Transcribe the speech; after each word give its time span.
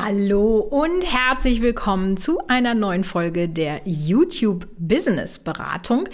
Hallo 0.00 0.58
und 0.58 1.02
herzlich 1.04 1.60
willkommen 1.60 2.16
zu 2.16 2.38
einer 2.46 2.72
neuen 2.72 3.02
Folge 3.02 3.48
der 3.48 3.80
YouTube 3.84 4.68
Business 4.78 5.40
Beratung, 5.40 6.04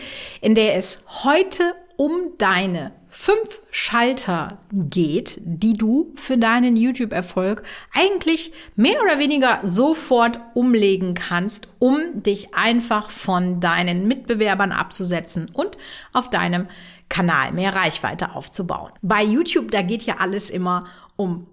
in 0.41 0.55
der 0.55 0.77
es 0.77 1.05
heute 1.23 1.75
um 1.99 2.13
deine 2.39 2.93
fünf 3.11 3.61
Schalter 3.71 4.59
geht, 4.73 5.39
die 5.45 5.75
du 5.75 6.15
für 6.17 6.39
deinen 6.39 6.77
YouTube-Erfolg 6.77 7.63
eigentlich 7.93 8.53
mehr 8.75 9.03
oder 9.03 9.19
weniger 9.19 9.61
sofort 9.65 10.41
umlegen 10.55 11.13
kannst, 11.13 11.69
um 11.79 12.23
dich 12.23 12.55
einfach 12.55 13.11
von 13.11 13.61
deinen 13.61 14.09
Mitbewerbern 14.09 14.73
abzusetzen 14.73 15.51
und 15.53 15.77
auf 16.15 16.31
deinem 16.31 16.69
Kanal 17.11 17.53
mehr 17.53 17.75
Reichweite 17.75 18.35
aufzubauen. 18.35 18.91
Bei 19.03 19.23
YouTube, 19.23 19.71
da 19.71 19.83
geht 19.83 20.05
ja 20.05 20.17
alles 20.19 20.49
immer 20.49 20.81
um 20.81 21.04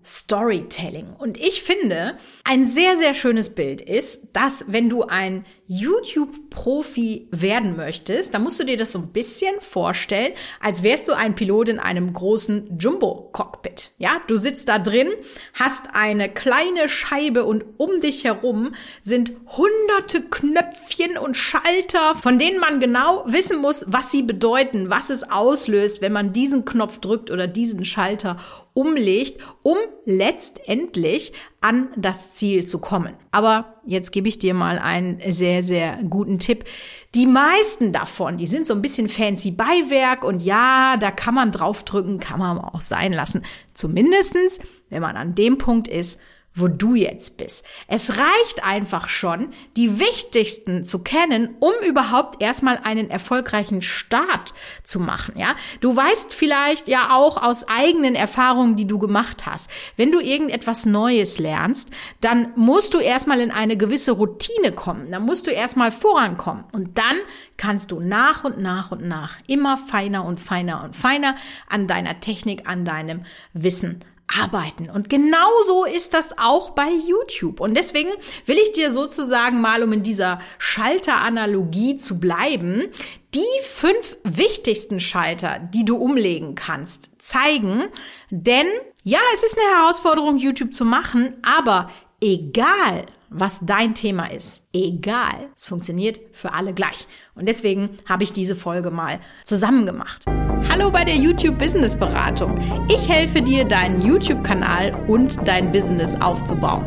Storytelling. 0.03 1.13
Und 1.13 1.39
ich 1.39 1.61
finde, 1.61 2.17
ein 2.43 2.65
sehr, 2.65 2.97
sehr 2.97 3.13
schönes 3.13 3.53
Bild 3.53 3.81
ist, 3.81 4.21
dass 4.33 4.65
wenn 4.67 4.89
du 4.89 5.03
ein 5.03 5.45
YouTube-Profi 5.73 7.29
werden 7.31 7.77
möchtest, 7.77 8.33
dann 8.33 8.43
musst 8.43 8.59
du 8.59 8.65
dir 8.65 8.75
das 8.75 8.91
so 8.91 8.99
ein 8.99 9.13
bisschen 9.13 9.55
vorstellen, 9.61 10.33
als 10.59 10.83
wärst 10.83 11.07
du 11.07 11.13
ein 11.13 11.33
Pilot 11.33 11.69
in 11.69 11.79
einem 11.79 12.11
großen 12.11 12.77
Jumbo-Cockpit. 12.77 13.91
Ja, 13.97 14.21
du 14.27 14.35
sitzt 14.35 14.67
da 14.67 14.79
drin, 14.79 15.07
hast 15.53 15.95
eine 15.95 16.27
kleine 16.27 16.89
Scheibe 16.89 17.45
und 17.45 17.63
um 17.77 18.01
dich 18.01 18.25
herum 18.25 18.73
sind 19.01 19.31
hunderte 19.47 20.23
Knöpfchen 20.29 21.17
und 21.17 21.37
Schalter, 21.37 22.15
von 22.15 22.37
denen 22.37 22.59
man 22.59 22.81
genau 22.81 23.23
wissen 23.25 23.57
muss, 23.61 23.85
was 23.87 24.11
sie 24.11 24.23
bedeuten, 24.23 24.89
was 24.89 25.09
es 25.09 25.23
auslöst, 25.23 26.01
wenn 26.01 26.11
man 26.11 26.33
diesen 26.33 26.65
Knopf 26.65 26.97
drückt 26.97 27.31
oder 27.31 27.47
diesen 27.47 27.85
Schalter 27.85 28.35
umlegt, 28.73 29.39
um 29.63 29.77
letztendlich 30.05 31.33
an 31.61 31.89
das 31.95 32.35
Ziel 32.35 32.65
zu 32.65 32.79
kommen. 32.79 33.13
Aber 33.31 33.75
jetzt 33.85 34.11
gebe 34.11 34.27
ich 34.27 34.39
dir 34.39 34.55
mal 34.55 34.79
einen 34.79 35.19
sehr, 35.31 35.61
sehr 35.61 35.97
guten 36.09 36.39
Tipp. 36.39 36.65
Die 37.13 37.27
meisten 37.27 37.93
davon, 37.93 38.37
die 38.37 38.47
sind 38.47 38.65
so 38.65 38.73
ein 38.73 38.81
bisschen 38.81 39.07
fancy 39.07 39.51
Beiwerk 39.51 40.23
und 40.23 40.41
ja, 40.41 40.97
da 40.97 41.11
kann 41.11 41.35
man 41.35 41.51
draufdrücken, 41.51 42.19
kann 42.19 42.39
man 42.39 42.57
auch 42.57 42.81
sein 42.81 43.13
lassen. 43.13 43.43
Zumindestens, 43.75 44.59
wenn 44.89 45.03
man 45.03 45.15
an 45.15 45.35
dem 45.35 45.59
Punkt 45.59 45.87
ist, 45.87 46.19
wo 46.53 46.67
du 46.67 46.95
jetzt 46.95 47.37
bist. 47.37 47.65
Es 47.87 48.17
reicht 48.17 48.63
einfach 48.63 49.07
schon, 49.07 49.53
die 49.77 49.99
wichtigsten 49.99 50.83
zu 50.83 50.99
kennen, 50.99 51.55
um 51.59 51.71
überhaupt 51.87 52.41
erstmal 52.41 52.79
einen 52.83 53.09
erfolgreichen 53.09 53.81
Start 53.81 54.53
zu 54.83 54.99
machen, 54.99 55.35
ja? 55.37 55.55
Du 55.79 55.95
weißt 55.95 56.33
vielleicht 56.33 56.87
ja 56.87 57.15
auch 57.15 57.41
aus 57.41 57.67
eigenen 57.67 58.15
Erfahrungen, 58.15 58.75
die 58.75 58.87
du 58.87 58.99
gemacht 58.99 59.45
hast. 59.45 59.69
Wenn 59.95 60.11
du 60.11 60.19
irgendetwas 60.19 60.85
Neues 60.85 61.39
lernst, 61.39 61.89
dann 62.19 62.51
musst 62.55 62.93
du 62.93 62.99
erstmal 62.99 63.39
in 63.39 63.51
eine 63.51 63.77
gewisse 63.77 64.11
Routine 64.11 64.73
kommen. 64.73 65.11
Dann 65.11 65.25
musst 65.25 65.47
du 65.47 65.51
erstmal 65.51 65.91
vorankommen 65.91 66.65
und 66.73 66.97
dann 66.97 67.17
kannst 67.55 67.91
du 67.91 67.99
nach 67.99 68.43
und 68.43 68.59
nach 68.59 68.91
und 68.91 69.07
nach 69.07 69.37
immer 69.47 69.77
feiner 69.77 70.25
und 70.25 70.39
feiner 70.39 70.83
und 70.83 70.95
feiner 70.95 71.35
an 71.69 71.87
deiner 71.87 72.19
Technik, 72.19 72.67
an 72.67 72.85
deinem 72.85 73.23
Wissen 73.53 74.03
arbeiten. 74.27 74.89
Und 74.89 75.09
genauso 75.09 75.85
ist 75.85 76.13
das 76.13 76.37
auch 76.37 76.71
bei 76.71 76.87
YouTube. 77.07 77.59
Und 77.59 77.75
deswegen 77.75 78.09
will 78.45 78.57
ich 78.57 78.71
dir 78.71 78.91
sozusagen 78.91 79.61
mal, 79.61 79.83
um 79.83 79.93
in 79.93 80.03
dieser 80.03 80.39
Schalteranalogie 80.57 81.97
zu 81.97 82.19
bleiben, 82.19 82.85
die 83.33 83.41
fünf 83.63 84.17
wichtigsten 84.23 84.99
Schalter, 84.99 85.59
die 85.59 85.85
du 85.85 85.97
umlegen 85.97 86.55
kannst, 86.55 87.11
zeigen. 87.19 87.83
Denn 88.29 88.67
ja, 89.03 89.19
es 89.33 89.43
ist 89.43 89.57
eine 89.57 89.77
Herausforderung, 89.77 90.37
YouTube 90.37 90.73
zu 90.73 90.85
machen, 90.85 91.35
aber 91.41 91.89
egal, 92.21 93.05
was 93.29 93.61
dein 93.63 93.95
Thema 93.95 94.25
ist. 94.25 94.61
Egal. 94.73 95.49
Es 95.55 95.67
funktioniert 95.67 96.19
für 96.33 96.53
alle 96.53 96.73
gleich. 96.73 97.07
Und 97.33 97.47
deswegen 97.47 97.97
habe 98.07 98.23
ich 98.23 98.33
diese 98.33 98.55
Folge 98.55 98.91
mal 98.91 99.19
zusammen 99.45 99.85
gemacht. 99.85 100.25
Hallo 100.69 100.89
bei 100.91 101.03
der 101.03 101.15
YouTube 101.15 101.57
Business 101.57 101.95
Beratung. 101.95 102.59
Ich 102.89 103.09
helfe 103.09 103.41
dir, 103.41 103.65
deinen 103.65 104.01
YouTube-Kanal 104.01 104.93
und 105.07 105.45
dein 105.47 105.71
Business 105.71 106.15
aufzubauen. 106.21 106.85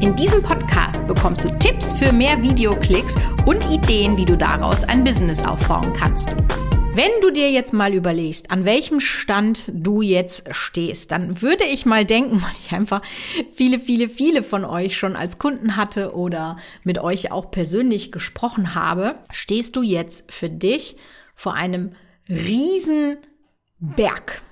In 0.00 0.14
diesem 0.16 0.42
Podcast 0.42 1.06
bekommst 1.06 1.44
du 1.44 1.50
Tipps 1.58 1.92
für 1.92 2.12
mehr 2.12 2.42
Videoklicks 2.42 3.14
und 3.46 3.64
Ideen, 3.70 4.16
wie 4.16 4.24
du 4.24 4.36
daraus 4.36 4.84
ein 4.84 5.04
Business 5.04 5.42
aufbauen 5.42 5.92
kannst. 5.92 6.36
Wenn 6.96 7.10
du 7.20 7.30
dir 7.30 7.50
jetzt 7.50 7.74
mal 7.74 7.92
überlegst, 7.92 8.50
an 8.50 8.64
welchem 8.64 9.00
Stand 9.00 9.70
du 9.74 10.00
jetzt 10.00 10.54
stehst, 10.54 11.12
dann 11.12 11.42
würde 11.42 11.64
ich 11.64 11.84
mal 11.84 12.06
denken, 12.06 12.40
weil 12.42 12.54
ich 12.58 12.72
einfach 12.72 13.02
viele, 13.52 13.78
viele, 13.78 14.08
viele 14.08 14.42
von 14.42 14.64
euch 14.64 14.96
schon 14.96 15.14
als 15.14 15.36
Kunden 15.36 15.76
hatte 15.76 16.14
oder 16.14 16.56
mit 16.84 16.98
euch 16.98 17.32
auch 17.32 17.50
persönlich 17.50 18.12
gesprochen 18.12 18.74
habe, 18.74 19.16
stehst 19.30 19.76
du 19.76 19.82
jetzt 19.82 20.32
für 20.32 20.48
dich 20.48 20.96
vor 21.34 21.52
einem 21.52 21.92
riesen 22.28 23.18
Berg, 23.78 24.42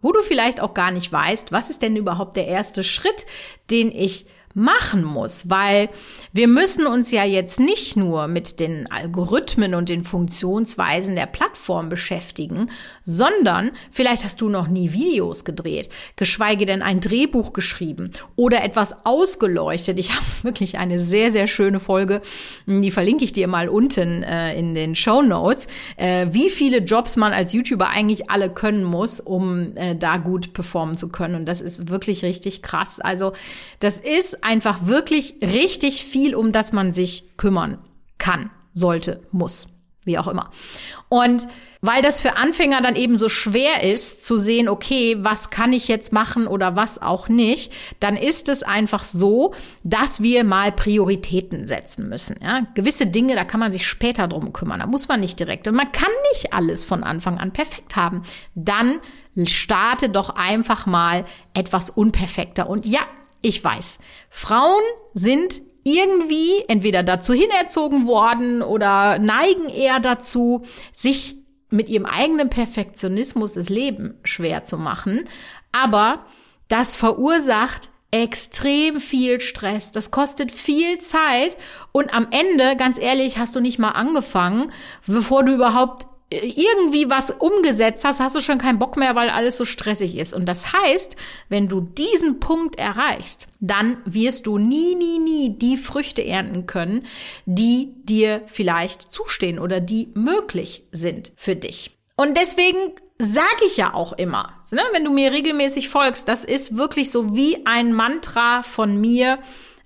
wo 0.00 0.12
du 0.12 0.20
vielleicht 0.22 0.60
auch 0.60 0.74
gar 0.74 0.90
nicht 0.90 1.10
weißt, 1.10 1.52
was 1.52 1.70
ist 1.70 1.82
denn 1.82 1.96
überhaupt 1.96 2.36
der 2.36 2.46
erste 2.46 2.84
Schritt, 2.84 3.26
den 3.70 3.90
ich 3.90 4.26
machen 4.54 5.04
muss, 5.04 5.48
weil 5.48 5.88
wir 6.32 6.48
müssen 6.48 6.86
uns 6.86 7.12
ja 7.12 7.24
jetzt 7.24 7.60
nicht 7.60 7.96
nur 7.96 8.26
mit 8.26 8.58
den 8.58 8.90
Algorithmen 8.90 9.74
und 9.74 9.88
den 9.88 10.02
Funktionsweisen 10.02 11.14
der 11.14 11.26
Plattform 11.26 11.88
beschäftigen, 11.88 12.70
sondern 13.04 13.70
vielleicht 13.92 14.24
hast 14.24 14.40
du 14.40 14.48
noch 14.48 14.66
nie 14.66 14.92
Videos 14.92 15.44
gedreht, 15.44 15.88
geschweige 16.16 16.66
denn 16.66 16.82
ein 16.82 17.00
Drehbuch 17.00 17.52
geschrieben 17.52 18.10
oder 18.34 18.64
etwas 18.64 19.06
ausgeleuchtet. 19.06 19.98
Ich 20.00 20.10
habe 20.10 20.26
wirklich 20.42 20.78
eine 20.78 20.98
sehr, 20.98 21.30
sehr 21.30 21.46
schöne 21.46 21.78
Folge, 21.78 22.20
die 22.66 22.90
verlinke 22.90 23.24
ich 23.24 23.32
dir 23.32 23.46
mal 23.46 23.68
unten 23.68 24.24
äh, 24.24 24.58
in 24.58 24.74
den 24.74 24.96
Show 24.96 25.22
Notes, 25.22 25.68
äh, 25.96 26.26
wie 26.30 26.50
viele 26.50 26.78
Jobs 26.78 27.16
man 27.16 27.32
als 27.32 27.52
YouTuber 27.52 27.88
eigentlich 27.88 28.30
alle 28.30 28.50
können 28.50 28.82
muss, 28.82 29.20
um 29.20 29.76
äh, 29.76 29.94
da 29.94 30.16
gut 30.16 30.52
performen 30.54 30.96
zu 30.96 31.08
können. 31.08 31.36
Und 31.36 31.46
das 31.46 31.60
ist 31.60 31.88
wirklich 31.88 32.24
richtig 32.24 32.62
krass. 32.62 32.98
Also 32.98 33.32
das 33.78 34.00
ist 34.00 34.39
einfach 34.42 34.86
wirklich 34.86 35.36
richtig 35.42 36.04
viel, 36.04 36.34
um 36.34 36.52
das 36.52 36.72
man 36.72 36.92
sich 36.92 37.24
kümmern 37.36 37.78
kann, 38.18 38.50
sollte, 38.72 39.22
muss, 39.32 39.68
wie 40.04 40.18
auch 40.18 40.28
immer. 40.28 40.50
Und 41.08 41.46
weil 41.82 42.02
das 42.02 42.20
für 42.20 42.36
Anfänger 42.36 42.82
dann 42.82 42.94
eben 42.94 43.16
so 43.16 43.30
schwer 43.30 43.82
ist 43.82 44.24
zu 44.24 44.36
sehen, 44.36 44.68
okay, 44.68 45.16
was 45.20 45.48
kann 45.48 45.72
ich 45.72 45.88
jetzt 45.88 46.12
machen 46.12 46.46
oder 46.46 46.76
was 46.76 47.00
auch 47.00 47.28
nicht, 47.28 47.72
dann 48.00 48.16
ist 48.16 48.50
es 48.50 48.62
einfach 48.62 49.02
so, 49.02 49.54
dass 49.82 50.22
wir 50.22 50.44
mal 50.44 50.72
Prioritäten 50.72 51.66
setzen 51.66 52.08
müssen. 52.08 52.36
Ja? 52.42 52.66
Gewisse 52.74 53.06
Dinge, 53.06 53.34
da 53.34 53.44
kann 53.44 53.60
man 53.60 53.72
sich 53.72 53.86
später 53.86 54.28
drum 54.28 54.52
kümmern, 54.52 54.80
da 54.80 54.86
muss 54.86 55.08
man 55.08 55.20
nicht 55.20 55.40
direkt. 55.40 55.68
Und 55.68 55.74
man 55.74 55.90
kann 55.90 56.10
nicht 56.32 56.52
alles 56.52 56.84
von 56.84 57.02
Anfang 57.02 57.38
an 57.38 57.52
perfekt 57.52 57.96
haben. 57.96 58.22
Dann 58.54 58.98
starte 59.44 60.10
doch 60.10 60.30
einfach 60.30 60.84
mal 60.84 61.24
etwas 61.54 61.88
unperfekter. 61.88 62.68
Und 62.68 62.84
ja, 62.84 63.00
ich 63.42 63.62
weiß, 63.62 63.98
Frauen 64.28 64.82
sind 65.14 65.62
irgendwie 65.84 66.64
entweder 66.68 67.02
dazu 67.02 67.32
hinerzogen 67.32 68.06
worden 68.06 68.62
oder 68.62 69.18
neigen 69.18 69.68
eher 69.68 70.00
dazu, 70.00 70.64
sich 70.92 71.36
mit 71.70 71.88
ihrem 71.88 72.06
eigenen 72.06 72.50
Perfektionismus 72.50 73.54
das 73.54 73.68
Leben 73.68 74.18
schwer 74.24 74.64
zu 74.64 74.76
machen. 74.76 75.28
Aber 75.72 76.26
das 76.68 76.96
verursacht 76.96 77.90
extrem 78.10 79.00
viel 79.00 79.40
Stress. 79.40 79.92
Das 79.92 80.10
kostet 80.10 80.50
viel 80.50 80.98
Zeit 80.98 81.56
und 81.92 82.12
am 82.12 82.26
Ende, 82.30 82.76
ganz 82.76 82.98
ehrlich, 82.98 83.38
hast 83.38 83.54
du 83.54 83.60
nicht 83.60 83.78
mal 83.78 83.90
angefangen, 83.90 84.72
bevor 85.06 85.44
du 85.44 85.54
überhaupt 85.54 86.06
irgendwie 86.30 87.10
was 87.10 87.30
umgesetzt 87.30 88.04
hast, 88.04 88.20
hast 88.20 88.36
du 88.36 88.40
schon 88.40 88.58
keinen 88.58 88.78
Bock 88.78 88.96
mehr, 88.96 89.16
weil 89.16 89.30
alles 89.30 89.56
so 89.56 89.64
stressig 89.64 90.16
ist. 90.16 90.32
Und 90.32 90.46
das 90.46 90.72
heißt, 90.72 91.16
wenn 91.48 91.66
du 91.66 91.80
diesen 91.80 92.38
Punkt 92.38 92.78
erreichst, 92.78 93.48
dann 93.58 93.98
wirst 94.04 94.46
du 94.46 94.56
nie, 94.56 94.94
nie, 94.94 95.18
nie 95.18 95.58
die 95.58 95.76
Früchte 95.76 96.24
ernten 96.24 96.66
können, 96.66 97.04
die 97.46 97.94
dir 98.04 98.42
vielleicht 98.46 99.02
zustehen 99.10 99.58
oder 99.58 99.80
die 99.80 100.12
möglich 100.14 100.84
sind 100.92 101.32
für 101.36 101.56
dich. 101.56 101.96
Und 102.14 102.36
deswegen 102.36 102.78
sage 103.18 103.64
ich 103.66 103.76
ja 103.76 103.94
auch 103.94 104.12
immer, 104.12 104.54
ne, 104.70 104.82
wenn 104.92 105.04
du 105.04 105.10
mir 105.10 105.32
regelmäßig 105.32 105.88
folgst, 105.88 106.28
das 106.28 106.44
ist 106.44 106.76
wirklich 106.76 107.10
so 107.10 107.34
wie 107.34 107.66
ein 107.66 107.92
Mantra 107.92 108.62
von 108.62 109.00
mir, 109.00 109.38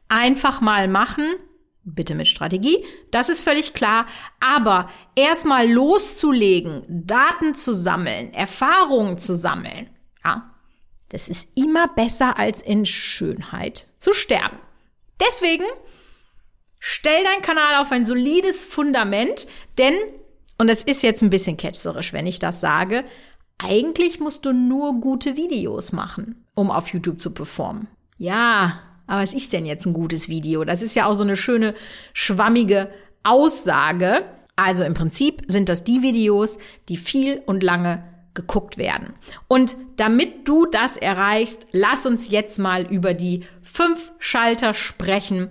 einfach 0.08 0.61
mal 0.61 0.88
machen, 0.88 1.35
Bitte 1.85 2.15
mit 2.15 2.27
Strategie, 2.27 2.83
das 3.11 3.29
ist 3.29 3.43
völlig 3.43 3.75
klar. 3.75 4.07
Aber 4.41 4.89
erstmal 5.15 5.71
loszulegen, 5.71 6.85
Daten 6.89 7.55
zu 7.55 7.75
sammeln, 7.75 8.33
Erfahrungen 8.33 9.19
zu 9.19 9.35
sammeln, 9.35 9.91
ja, 10.25 10.55
das 11.11 11.29
ist 11.29 11.49
immer 11.55 11.89
besser 11.89 12.39
als 12.39 12.63
in 12.63 12.87
Schönheit 12.87 13.87
zu 13.99 14.15
sterben. 14.15 14.59
Deswegen 15.21 15.65
stell 16.81 17.23
deinen 17.23 17.43
Kanal 17.43 17.77
auf 17.77 17.93
ein 17.93 18.05
solides 18.05 18.65
Fundament, 18.65 19.47
denn, 19.79 19.95
und 20.59 20.71
es 20.71 20.83
ist 20.83 21.03
jetzt 21.03 21.23
ein 21.23 21.31
bisschen 21.31 21.57
ketzerisch, 21.57 22.13
wenn 22.13 22.27
ich 22.27 22.39
das 22.39 22.61
sage, 22.61 23.05
eigentlich 23.59 24.21
musst 24.21 24.45
du 24.47 24.53
nur 24.53 25.01
gute 25.01 25.37
Videos 25.37 25.93
machen, 25.93 26.47
um 26.55 26.71
auf 26.71 26.89
YouTube 26.93 27.21
zu 27.21 27.33
performen. 27.33 27.89
Ja, 28.17 28.81
aber 29.06 29.23
was 29.23 29.35
ist 29.35 29.53
denn 29.53 29.67
jetzt 29.67 29.87
ein 29.87 29.93
gutes 29.93 30.29
Video? 30.29 30.65
Das 30.65 30.83
ist 30.83 30.95
ja 30.95 31.06
auch 31.06 31.15
so 31.15 31.25
eine 31.25 31.37
schöne, 31.37 31.75
schwammige 32.12 32.91
Aussage. 33.23 34.25
Also 34.56 34.85
im 34.85 34.95
Prinzip 34.95 35.43
sind 35.47 35.69
das 35.69 35.85
die 35.85 36.03
Videos, 36.03 36.59
die 36.89 36.97
viel 36.97 37.43
und 37.47 37.62
lange 37.62 38.05
geguckt 38.35 38.79
werden. 38.79 39.15
Und 39.49 39.77
damit 39.97 40.49
du 40.49 40.67
das 40.67 40.97
erreichst, 40.97 41.67
lass 41.73 42.05
uns 42.05 42.31
jetzt 42.31 42.59
mal 42.59 42.85
über 42.87 43.15
die 43.15 43.45
fünf 43.62 44.12
Schalter 44.19 44.75
sprechen, 44.75 45.50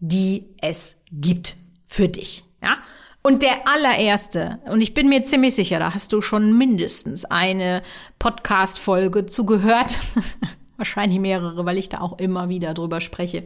die 0.00 0.46
es 0.60 0.96
gibt 1.12 1.56
für 1.86 2.08
dich. 2.08 2.44
Ja? 2.62 2.78
Und 3.22 3.42
der 3.42 3.66
allererste, 3.66 4.60
und 4.66 4.80
ich 4.80 4.94
bin 4.94 5.08
mir 5.08 5.24
ziemlich 5.24 5.54
sicher, 5.54 5.78
da 5.78 5.94
hast 5.94 6.12
du 6.12 6.20
schon 6.20 6.56
mindestens 6.56 7.24
eine 7.24 7.82
Podcast-Folge 8.18 9.26
zugehört, 9.26 9.98
wahrscheinlich 10.76 11.18
mehrere, 11.18 11.64
weil 11.66 11.78
ich 11.78 11.88
da 11.88 12.00
auch 12.00 12.18
immer 12.18 12.48
wieder 12.48 12.74
drüber 12.74 13.00
spreche. 13.00 13.44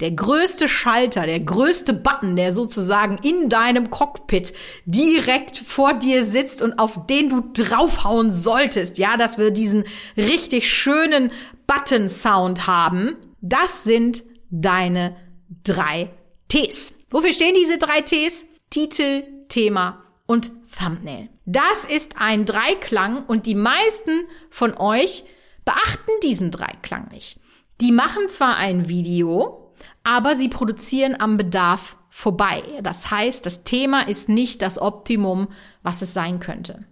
Der 0.00 0.12
größte 0.12 0.66
Schalter, 0.66 1.26
der 1.26 1.40
größte 1.40 1.92
Button, 1.92 2.34
der 2.34 2.54
sozusagen 2.54 3.18
in 3.22 3.50
deinem 3.50 3.90
Cockpit 3.90 4.54
direkt 4.86 5.58
vor 5.58 5.92
dir 5.92 6.24
sitzt 6.24 6.62
und 6.62 6.78
auf 6.78 7.06
den 7.06 7.28
du 7.28 7.42
draufhauen 7.52 8.32
solltest, 8.32 8.96
ja, 8.96 9.18
dass 9.18 9.36
wir 9.36 9.50
diesen 9.50 9.84
richtig 10.16 10.70
schönen 10.70 11.30
Button-Sound 11.66 12.66
haben, 12.66 13.16
das 13.42 13.84
sind 13.84 14.22
deine 14.50 15.16
drei 15.64 16.10
Ts. 16.48 16.94
Wofür 17.10 17.32
stehen 17.32 17.54
diese 17.54 17.78
drei 17.78 18.00
Ts? 18.00 18.46
Titel, 18.70 19.24
Thema 19.48 20.02
und 20.26 20.50
Thumbnail. 20.78 21.28
Das 21.44 21.84
ist 21.84 22.14
ein 22.18 22.46
Dreiklang 22.46 23.24
und 23.26 23.46
die 23.46 23.54
meisten 23.54 24.22
von 24.48 24.76
euch 24.76 25.24
beachten 25.70 26.10
diesen 26.24 26.50
Dreiklang 26.50 27.08
nicht. 27.12 27.38
Die 27.80 27.92
machen 27.92 28.28
zwar 28.28 28.56
ein 28.56 28.88
Video, 28.88 29.72
aber 30.02 30.34
sie 30.34 30.48
produzieren 30.48 31.14
am 31.20 31.36
Bedarf 31.36 31.96
vorbei. 32.10 32.60
Das 32.82 33.12
heißt, 33.12 33.46
das 33.46 33.62
Thema 33.62 34.08
ist 34.08 34.28
nicht 34.28 34.62
das 34.62 34.80
Optimum, 34.80 35.46
was 35.84 36.02
es 36.02 36.12
sein 36.12 36.40
könnte. 36.40 36.84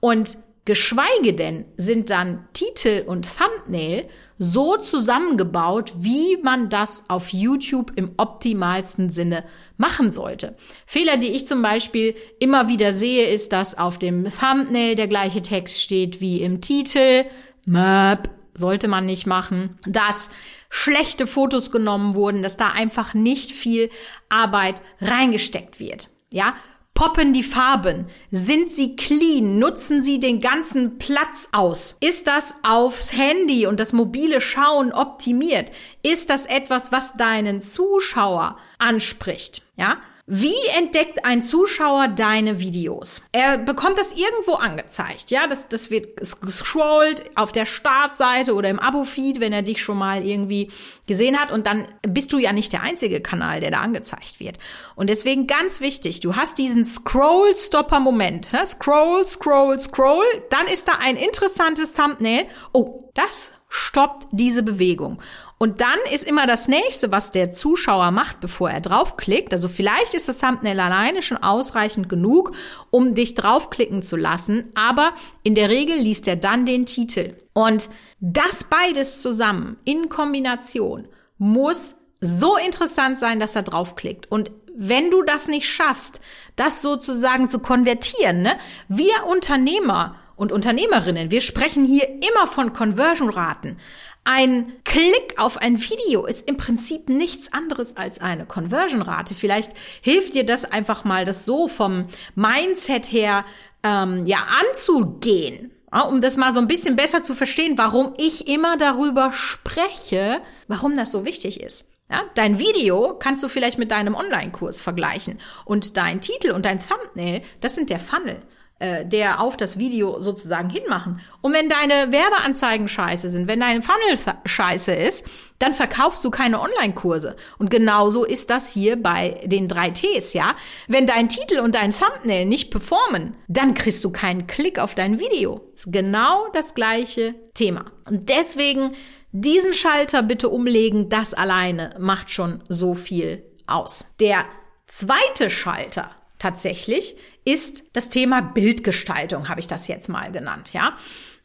Und 0.00 0.38
geschweige 0.64 1.34
denn 1.34 1.66
sind 1.76 2.08
dann 2.08 2.48
Titel 2.54 3.04
und 3.06 3.28
Thumbnail 3.36 4.08
so 4.38 4.78
zusammengebaut, 4.78 5.92
wie 5.96 6.38
man 6.42 6.70
das 6.70 7.04
auf 7.08 7.28
YouTube 7.28 7.92
im 7.94 8.12
optimalsten 8.16 9.10
Sinne 9.10 9.44
machen 9.76 10.10
sollte. 10.10 10.56
Fehler, 10.86 11.18
die 11.18 11.30
ich 11.30 11.46
zum 11.46 11.60
Beispiel 11.62 12.16
immer 12.40 12.68
wieder 12.68 12.90
sehe, 12.90 13.28
ist, 13.28 13.52
dass 13.52 13.78
auf 13.78 13.98
dem 13.98 14.24
Thumbnail 14.24 14.96
der 14.96 15.08
gleiche 15.08 15.42
Text 15.42 15.80
steht 15.80 16.20
wie 16.20 16.40
im 16.40 16.60
Titel. 16.60 17.26
Möp, 17.66 18.30
sollte 18.54 18.88
man 18.88 19.06
nicht 19.06 19.26
machen. 19.26 19.78
Dass 19.86 20.28
schlechte 20.70 21.26
Fotos 21.26 21.70
genommen 21.70 22.14
wurden, 22.14 22.42
dass 22.42 22.56
da 22.56 22.68
einfach 22.68 23.14
nicht 23.14 23.52
viel 23.52 23.90
Arbeit 24.28 24.80
reingesteckt 25.00 25.80
wird. 25.80 26.10
Ja, 26.30 26.54
Poppen 26.94 27.32
die 27.32 27.42
Farben? 27.42 28.06
Sind 28.30 28.70
sie 28.70 28.94
clean? 28.94 29.58
Nutzen 29.58 30.04
sie 30.04 30.20
den 30.20 30.40
ganzen 30.40 30.96
Platz 30.98 31.48
aus? 31.50 31.96
Ist 32.00 32.28
das 32.28 32.54
aufs 32.62 33.12
Handy 33.12 33.66
und 33.66 33.80
das 33.80 33.92
mobile 33.92 34.40
Schauen 34.40 34.92
optimiert? 34.92 35.72
Ist 36.04 36.30
das 36.30 36.46
etwas, 36.46 36.92
was 36.92 37.16
deinen 37.16 37.60
Zuschauer 37.60 38.58
anspricht? 38.78 39.62
Ja? 39.76 39.98
Wie 40.26 40.54
entdeckt 40.78 41.26
ein 41.26 41.42
Zuschauer 41.42 42.08
deine 42.08 42.58
Videos? 42.58 43.20
Er 43.32 43.58
bekommt 43.58 43.98
das 43.98 44.12
irgendwo 44.12 44.54
angezeigt, 44.54 45.30
ja, 45.30 45.46
das, 45.46 45.68
das 45.68 45.90
wird 45.90 46.16
gescrollt 46.40 47.36
auf 47.36 47.52
der 47.52 47.66
Startseite 47.66 48.54
oder 48.54 48.70
im 48.70 48.78
Abo-Feed, 48.78 49.40
wenn 49.40 49.52
er 49.52 49.60
dich 49.60 49.82
schon 49.82 49.98
mal 49.98 50.24
irgendwie 50.24 50.70
gesehen 51.06 51.38
hat 51.38 51.52
und 51.52 51.66
dann 51.66 51.88
bist 52.08 52.32
du 52.32 52.38
ja 52.38 52.54
nicht 52.54 52.72
der 52.72 52.80
einzige 52.80 53.20
Kanal, 53.20 53.60
der 53.60 53.70
da 53.70 53.80
angezeigt 53.80 54.40
wird. 54.40 54.56
Und 54.94 55.10
deswegen 55.10 55.46
ganz 55.46 55.82
wichtig, 55.82 56.20
du 56.20 56.36
hast 56.36 56.56
diesen 56.56 56.86
Scroll-Stopper-Moment, 56.86 58.54
ne? 58.54 58.66
scroll, 58.66 59.26
scroll, 59.26 59.78
scroll, 59.78 60.24
dann 60.48 60.66
ist 60.68 60.88
da 60.88 60.92
ein 61.00 61.16
interessantes 61.16 61.92
Thumbnail. 61.92 62.46
Oh, 62.72 63.10
das 63.12 63.52
stoppt 63.74 64.28
diese 64.30 64.62
Bewegung. 64.62 65.20
Und 65.58 65.80
dann 65.80 65.98
ist 66.12 66.22
immer 66.22 66.46
das 66.46 66.68
nächste, 66.68 67.10
was 67.10 67.32
der 67.32 67.50
Zuschauer 67.50 68.12
macht, 68.12 68.38
bevor 68.38 68.70
er 68.70 68.80
draufklickt. 68.80 69.52
Also 69.52 69.66
vielleicht 69.66 70.14
ist 70.14 70.28
das 70.28 70.38
Thumbnail 70.38 70.78
alleine 70.78 71.22
schon 71.22 71.38
ausreichend 71.38 72.08
genug, 72.08 72.52
um 72.90 73.16
dich 73.16 73.34
draufklicken 73.34 74.02
zu 74.02 74.14
lassen. 74.14 74.70
Aber 74.76 75.12
in 75.42 75.56
der 75.56 75.70
Regel 75.70 75.96
liest 75.96 76.28
er 76.28 76.36
dann 76.36 76.66
den 76.66 76.86
Titel. 76.86 77.34
Und 77.52 77.90
das 78.20 78.62
beides 78.62 79.20
zusammen 79.20 79.76
in 79.84 80.08
Kombination 80.08 81.08
muss 81.38 81.96
so 82.20 82.56
interessant 82.56 83.18
sein, 83.18 83.40
dass 83.40 83.56
er 83.56 83.62
draufklickt. 83.62 84.30
Und 84.30 84.52
wenn 84.76 85.10
du 85.10 85.24
das 85.24 85.48
nicht 85.48 85.68
schaffst, 85.68 86.20
das 86.54 86.80
sozusagen 86.80 87.48
zu 87.48 87.58
konvertieren, 87.58 88.42
ne? 88.42 88.56
wir 88.86 89.26
Unternehmer 89.26 90.14
und 90.36 90.52
Unternehmerinnen, 90.52 91.30
wir 91.30 91.40
sprechen 91.40 91.84
hier 91.84 92.08
immer 92.08 92.46
von 92.46 92.72
Conversion-Raten. 92.72 93.78
Ein 94.24 94.72
Klick 94.84 95.34
auf 95.36 95.58
ein 95.58 95.78
Video 95.78 96.24
ist 96.24 96.48
im 96.48 96.56
Prinzip 96.56 97.10
nichts 97.10 97.52
anderes 97.52 97.96
als 97.96 98.20
eine 98.20 98.46
Conversion-Rate. 98.46 99.34
Vielleicht 99.34 99.72
hilft 100.00 100.34
dir 100.34 100.46
das 100.46 100.64
einfach 100.64 101.04
mal, 101.04 101.24
das 101.26 101.44
so 101.44 101.68
vom 101.68 102.06
Mindset 102.34 103.12
her 103.12 103.44
ähm, 103.82 104.24
ja 104.24 104.46
anzugehen, 104.70 105.72
ja, 105.92 106.02
um 106.02 106.20
das 106.20 106.36
mal 106.36 106.52
so 106.52 106.60
ein 106.60 106.68
bisschen 106.68 106.96
besser 106.96 107.22
zu 107.22 107.34
verstehen, 107.34 107.76
warum 107.76 108.14
ich 108.16 108.48
immer 108.48 108.76
darüber 108.78 109.30
spreche, 109.32 110.40
warum 110.68 110.96
das 110.96 111.10
so 111.10 111.24
wichtig 111.26 111.60
ist. 111.60 111.90
Ja, 112.10 112.22
dein 112.34 112.58
Video 112.58 113.16
kannst 113.18 113.42
du 113.42 113.48
vielleicht 113.48 113.78
mit 113.78 113.90
deinem 113.90 114.14
Online-Kurs 114.14 114.80
vergleichen 114.80 115.38
und 115.64 115.96
dein 115.96 116.20
Titel 116.20 116.50
und 116.50 116.64
dein 116.64 116.80
Thumbnail, 116.80 117.42
das 117.60 117.74
sind 117.74 117.90
der 117.90 117.98
Funnel. 117.98 118.42
Äh, 118.84 119.06
der 119.06 119.40
auf 119.40 119.56
das 119.56 119.78
Video 119.78 120.20
sozusagen 120.20 120.68
hinmachen. 120.68 121.20
Und 121.40 121.54
wenn 121.54 121.70
deine 121.70 122.12
Werbeanzeigen 122.12 122.86
scheiße 122.86 123.30
sind, 123.30 123.48
wenn 123.48 123.60
dein 123.60 123.82
Funnel 123.82 124.36
scheiße 124.44 124.92
ist, 124.92 125.24
dann 125.58 125.72
verkaufst 125.72 126.22
du 126.22 126.30
keine 126.30 126.60
Online-Kurse. 126.60 127.34
Und 127.56 127.70
genauso 127.70 128.24
ist 128.24 128.50
das 128.50 128.68
hier 128.70 129.02
bei 129.02 129.40
den 129.46 129.68
drei 129.68 129.88
Ts, 129.88 130.34
ja. 130.34 130.54
Wenn 130.86 131.06
dein 131.06 131.30
Titel 131.30 131.60
und 131.60 131.74
dein 131.74 131.94
Thumbnail 131.94 132.44
nicht 132.44 132.70
performen, 132.70 133.36
dann 133.48 133.72
kriegst 133.72 134.04
du 134.04 134.10
keinen 134.10 134.46
Klick 134.46 134.78
auf 134.78 134.94
dein 134.94 135.18
Video. 135.18 135.62
Ist 135.74 135.90
genau 135.90 136.48
das 136.52 136.74
gleiche 136.74 137.34
Thema. 137.54 137.86
Und 138.06 138.28
deswegen 138.28 138.92
diesen 139.32 139.72
Schalter 139.72 140.22
bitte 140.22 140.50
umlegen, 140.50 141.08
das 141.08 141.32
alleine 141.32 141.96
macht 141.98 142.30
schon 142.30 142.62
so 142.68 142.92
viel 142.92 143.44
aus. 143.66 144.04
Der 144.20 144.44
zweite 144.86 145.48
Schalter 145.48 146.10
tatsächlich 146.44 147.16
ist 147.46 147.84
das 147.94 148.10
Thema 148.10 148.42
Bildgestaltung, 148.42 149.48
habe 149.48 149.60
ich 149.60 149.66
das 149.66 149.88
jetzt 149.88 150.10
mal 150.10 150.30
genannt, 150.30 150.74
ja. 150.74 150.94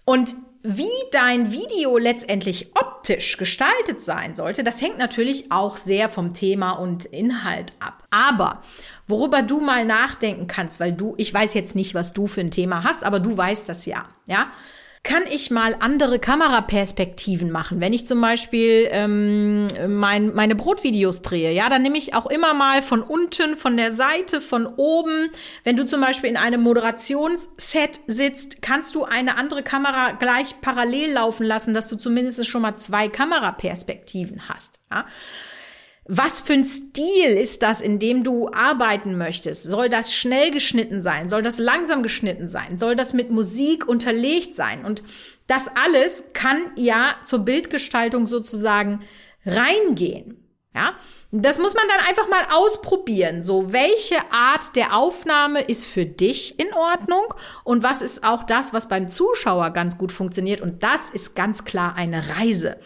Und 0.03 0.36
wie 0.62 0.84
dein 1.13 1.53
Video 1.53 1.98
letztendlich 1.98 2.72
optisch 2.75 3.38
gestaltet 3.38 4.01
sein 4.01 4.36
sollte, 4.36 4.62
das 4.62 4.82
hängt 4.82 4.98
natürlich 4.98 5.53
auch 5.53 5.77
sehr 5.77 6.10
vom 6.10 6.34
Thema 6.34 6.72
und 6.72 7.06
Inhalt 7.06 7.72
ab. 7.79 8.03
Aber 8.12 8.62
worüber 9.08 9.41
du 9.41 9.62
mal 9.62 9.86
nachdenken 9.86 10.48
kannst, 10.48 10.82
weil 10.82 10.91
du, 10.91 11.13
ich 11.15 11.34
weiß 11.34 11.53
jetzt 11.53 11.75
nicht, 11.75 11.94
was 11.94 12.12
du 12.12 12.27
für 12.27 12.41
ein 12.41 12.51
Thema 12.51 12.84
hast, 12.84 13.06
aber 13.06 13.22
du 13.22 13.38
weißt 13.38 13.70
das 13.70 13.86
ja, 13.86 14.10
ja 14.27 14.48
kann 15.03 15.24
ich 15.32 15.50
mal 15.50 15.75
andere 15.79 16.20
Kameraperspektiven 16.20 17.51
machen. 17.51 17.79
Wenn 17.79 17.94
ich 17.94 18.06
zum 18.06 18.20
Beispiel 18.22 18.88
ähm, 18.91 19.68
mein, 19.88 20.34
meine 20.36 20.56
Brotvideos 20.56 21.22
drehe, 21.22 21.51
ja, 21.51 21.70
dann 21.70 21.82
nehme 21.82 21.98
ich 21.98 22.13
auch 22.13 22.25
immer 22.25 22.53
mal 22.53 22.82
von 22.82 23.01
unten, 23.01 23.56
von 23.56 23.77
der 23.77 23.91
Seite, 23.91 24.41
von 24.41 24.68
oben. 24.68 25.29
Wenn 25.63 25.77
du 25.77 25.86
zum 25.86 26.01
Beispiel 26.01 26.29
in 26.29 26.38
einem 26.38 26.62
Moderationsset 26.62 28.01
sitzt, 28.08 28.62
kannst 28.62 28.96
du 28.96 29.03
eine 29.03 29.38
andere 29.38 29.63
Kamera 29.63 30.12
gleich 30.12 30.60
parallel 30.62 31.13
laufen 31.13 31.46
lassen, 31.46 31.74
dass 31.74 31.88
du 31.88 31.96
zumindest 31.96 32.46
schon 32.46 32.62
mal 32.62 32.75
zwei 32.75 33.08
Kameraperspektiven 33.08 34.50
hast. 34.50 34.79
Ja? 34.91 35.06
Was 36.12 36.42
für 36.42 36.54
ein 36.54 36.63
Stil 36.63 37.38
ist 37.38 37.62
das, 37.62 37.82
in 37.82 38.00
dem 38.00 38.24
du 38.24 38.50
arbeiten 38.51 39.16
möchtest? 39.16 39.66
Soll 39.66 39.89
das 39.89 40.12
schnell 40.12 40.50
geschnitten 40.50 41.01
sein? 41.01 41.30
Soll 41.30 41.44
das 41.44 41.60
langsam 41.60 42.01
geschnitten 42.01 42.48
sein? 42.48 42.80
Soll 42.80 42.96
das 42.96 43.13
mit 43.13 43.30
Musik 43.30 43.88
unterlegt 43.88 44.56
sein? 44.56 44.86
Und 44.86 45.04
das 45.46 45.68
alles 45.68 46.24
kann 46.34 46.58
ja 46.75 47.16
zur 47.24 47.39
Bildgestaltung 47.39 48.25
sozusagen 48.25 49.01
reingehen. 49.46 50.44
Ja, 50.74 50.96
das 51.32 51.60
muss 51.60 51.75
man 51.75 51.88
dann 51.88 52.08
einfach 52.08 52.28
mal 52.28 52.58
ausprobieren. 52.58 53.44
So, 53.44 53.72
welche 53.72 54.18
Art 54.32 54.75
der 54.75 54.96
Aufnahme 54.96 55.62
ist 55.62 55.86
für 55.86 56.08
dich 56.08 56.60
in 56.60 56.74
Ordnung 56.74 57.34
und 57.63 57.84
was 57.84 58.01
ist 58.01 58.24
auch 58.24 58.44
das, 58.44 58.74
was 58.74 58.88
beim 58.88 59.10
Zuschauer 59.10 59.70
ganz 59.72 60.00
gut 60.00 60.12
funktioniert? 60.12 60.62
Und 60.62 60.82
das 60.82 61.12
ist 61.12 61.36
ganz 61.36 61.66
klar 61.66 61.94
eine 61.96 62.36
Reise. 62.38 62.78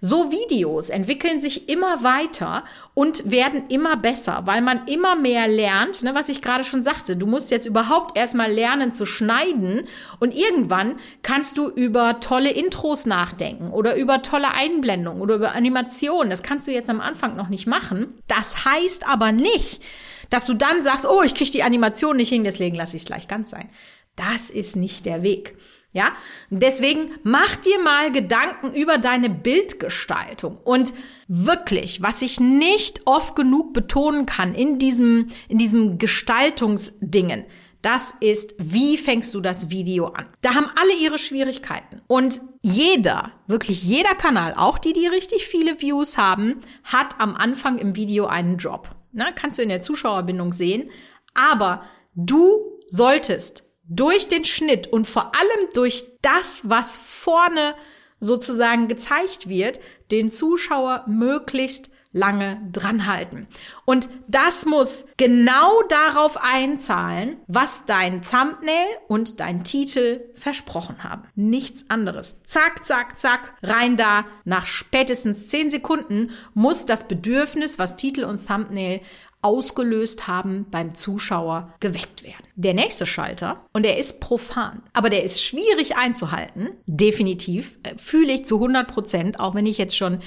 So 0.00 0.30
Videos 0.30 0.90
entwickeln 0.90 1.40
sich 1.40 1.68
immer 1.68 2.04
weiter 2.04 2.62
und 2.94 3.28
werden 3.30 3.64
immer 3.68 3.96
besser, 3.96 4.42
weil 4.44 4.60
man 4.62 4.86
immer 4.86 5.16
mehr 5.16 5.48
lernt, 5.48 6.04
ne, 6.04 6.14
was 6.14 6.28
ich 6.28 6.40
gerade 6.40 6.62
schon 6.62 6.84
sagte. 6.84 7.16
Du 7.16 7.26
musst 7.26 7.50
jetzt 7.50 7.66
überhaupt 7.66 8.16
erstmal 8.16 8.52
lernen 8.52 8.92
zu 8.92 9.06
schneiden 9.06 9.88
und 10.20 10.34
irgendwann 10.34 11.00
kannst 11.22 11.58
du 11.58 11.68
über 11.68 12.20
tolle 12.20 12.50
Intros 12.50 13.06
nachdenken 13.06 13.70
oder 13.70 13.96
über 13.96 14.22
tolle 14.22 14.52
Einblendungen 14.52 15.20
oder 15.20 15.34
über 15.34 15.52
Animationen. 15.56 16.30
Das 16.30 16.44
kannst 16.44 16.68
du 16.68 16.72
jetzt 16.72 16.90
am 16.90 17.00
Anfang 17.00 17.36
noch 17.36 17.48
nicht 17.48 17.66
machen. 17.66 18.14
Das 18.28 18.64
heißt 18.64 19.08
aber 19.08 19.32
nicht, 19.32 19.82
dass 20.30 20.46
du 20.46 20.54
dann 20.54 20.80
sagst, 20.80 21.06
oh, 21.06 21.22
ich 21.22 21.34
kriege 21.34 21.50
die 21.50 21.64
Animation 21.64 22.16
nicht 22.16 22.28
hin, 22.28 22.44
deswegen 22.44 22.76
lasse 22.76 22.94
ich 22.94 23.02
es 23.02 23.06
gleich 23.06 23.26
ganz 23.26 23.50
sein. 23.50 23.68
Das 24.14 24.50
ist 24.50 24.76
nicht 24.76 25.06
der 25.06 25.22
Weg. 25.22 25.56
Ja, 25.92 26.12
deswegen 26.50 27.12
mach 27.22 27.56
dir 27.56 27.78
mal 27.80 28.12
Gedanken 28.12 28.74
über 28.74 28.98
deine 28.98 29.30
Bildgestaltung 29.30 30.58
und 30.58 30.92
wirklich, 31.28 32.02
was 32.02 32.20
ich 32.20 32.40
nicht 32.40 33.02
oft 33.06 33.34
genug 33.34 33.72
betonen 33.72 34.26
kann 34.26 34.54
in 34.54 34.78
diesem, 34.78 35.28
in 35.48 35.56
diesem 35.56 35.96
Gestaltungsdingen, 35.96 37.46
das 37.80 38.14
ist, 38.20 38.54
wie 38.58 38.98
fängst 38.98 39.32
du 39.34 39.40
das 39.40 39.70
Video 39.70 40.06
an? 40.08 40.26
Da 40.40 40.54
haben 40.54 40.68
alle 40.74 40.94
ihre 41.00 41.18
Schwierigkeiten. 41.18 42.02
Und 42.06 42.40
jeder, 42.60 43.32
wirklich 43.46 43.84
jeder 43.84 44.14
Kanal, 44.14 44.54
auch 44.56 44.78
die, 44.78 44.92
die 44.92 45.06
richtig 45.06 45.46
viele 45.46 45.80
Views 45.80 46.18
haben, 46.18 46.60
hat 46.82 47.20
am 47.20 47.34
Anfang 47.34 47.78
im 47.78 47.94
Video 47.94 48.26
einen 48.26 48.58
Job. 48.58 48.94
Na, 49.12 49.30
kannst 49.32 49.58
du 49.58 49.62
in 49.62 49.68
der 49.68 49.80
Zuschauerbindung 49.80 50.52
sehen. 50.52 50.90
Aber 51.34 51.84
du 52.14 52.78
solltest 52.86 53.64
durch 53.88 54.28
den 54.28 54.44
Schnitt 54.44 54.86
und 54.86 55.06
vor 55.06 55.32
allem 55.34 55.68
durch 55.74 56.04
das, 56.22 56.60
was 56.64 56.98
vorne 56.98 57.74
sozusagen 58.20 58.88
gezeigt 58.88 59.48
wird, 59.48 59.80
den 60.10 60.30
Zuschauer 60.30 61.04
möglichst 61.06 61.90
lange 62.12 62.60
dranhalten. 62.72 63.46
Und 63.84 64.08
das 64.28 64.64
muss 64.64 65.06
genau 65.18 65.82
darauf 65.88 66.38
einzahlen, 66.42 67.36
was 67.46 67.84
dein 67.84 68.22
Thumbnail 68.22 68.86
und 69.08 69.40
dein 69.40 69.62
Titel 69.62 70.20
versprochen 70.34 71.04
haben. 71.04 71.24
Nichts 71.34 71.84
anderes. 71.88 72.38
Zack, 72.44 72.84
zack, 72.84 73.18
zack, 73.18 73.54
rein 73.62 73.96
da. 73.98 74.24
Nach 74.44 74.66
spätestens 74.66 75.48
zehn 75.48 75.68
Sekunden 75.68 76.30
muss 76.54 76.86
das 76.86 77.06
Bedürfnis, 77.06 77.78
was 77.78 77.96
Titel 77.96 78.24
und 78.24 78.46
Thumbnail 78.46 79.02
ausgelöst 79.40 80.26
haben 80.26 80.66
beim 80.70 80.94
Zuschauer 80.94 81.72
geweckt 81.80 82.24
werden. 82.24 82.46
Der 82.56 82.74
nächste 82.74 83.06
Schalter, 83.06 83.64
und 83.72 83.84
der 83.84 83.98
ist 83.98 84.20
profan, 84.20 84.82
aber 84.92 85.10
der 85.10 85.22
ist 85.22 85.42
schwierig 85.42 85.96
einzuhalten, 85.96 86.70
definitiv, 86.86 87.78
äh, 87.84 87.96
fühle 87.96 88.32
ich 88.32 88.46
zu 88.46 88.56
100 88.56 88.88
Prozent, 88.88 89.40
auch 89.40 89.54
wenn 89.54 89.66
ich 89.66 89.78
jetzt 89.78 89.96
schon 89.96 90.20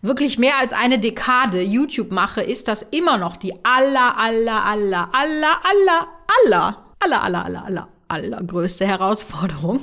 wirklich 0.00 0.38
mehr 0.38 0.58
als 0.58 0.72
eine 0.72 0.98
Dekade 0.98 1.62
YouTube 1.62 2.12
mache, 2.12 2.42
ist 2.42 2.68
das 2.68 2.82
immer 2.82 3.18
noch 3.18 3.36
die 3.36 3.54
aller, 3.64 4.18
aller, 4.18 4.64
aller, 4.64 5.08
aller, 5.12 5.60
aller, 5.64 6.08
aller, 6.44 6.84
aller, 7.00 7.22
aller, 7.22 7.44
aller, 7.44 7.64
aller, 7.64 7.88
allergrößte 8.08 8.86
Herausforderung, 8.86 9.80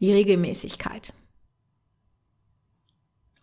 die 0.00 0.12
Regelmäßigkeit. 0.12 1.12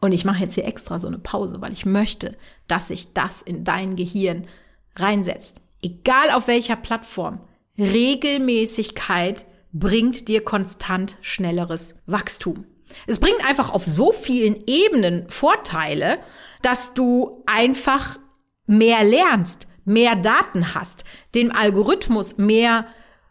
Und 0.02 0.12
ich 0.12 0.26
mache 0.26 0.44
jetzt 0.44 0.56
hier 0.56 0.66
extra 0.66 1.00
so 1.00 1.08
eine 1.08 1.20
Pause, 1.20 1.62
weil 1.62 1.74
ich 1.74 1.86
möchte, 1.86 2.38
dass 2.68 2.88
sich 2.88 3.14
das 3.14 3.42
in 3.42 3.64
dein 3.64 3.96
Gehirn 3.96 4.48
reinsetzt. 4.96 5.62
Egal 5.82 6.32
auf 6.32 6.48
welcher 6.48 6.76
Plattform. 6.76 7.42
Regelmäßigkeit 7.78 9.46
bringt 9.72 10.28
dir 10.28 10.44
konstant 10.44 11.18
schnelleres 11.22 11.96
Wachstum. 12.06 12.66
Es 13.08 13.20
bringt 13.20 13.46
einfach 13.48 13.72
auf 13.72 13.86
so 13.86 14.12
vielen 14.12 14.58
Ebenen 14.66 15.30
Vorteile, 15.30 16.20
dass 16.62 16.94
du 16.94 17.44
einfach 17.46 18.18
mehr 18.66 19.04
lernst, 19.04 19.68
mehr 19.86 20.16
Daten 20.16 20.74
hast, 20.74 21.04
dem 21.36 21.52
Algorithmus 21.52 22.38
mehr 22.38 22.88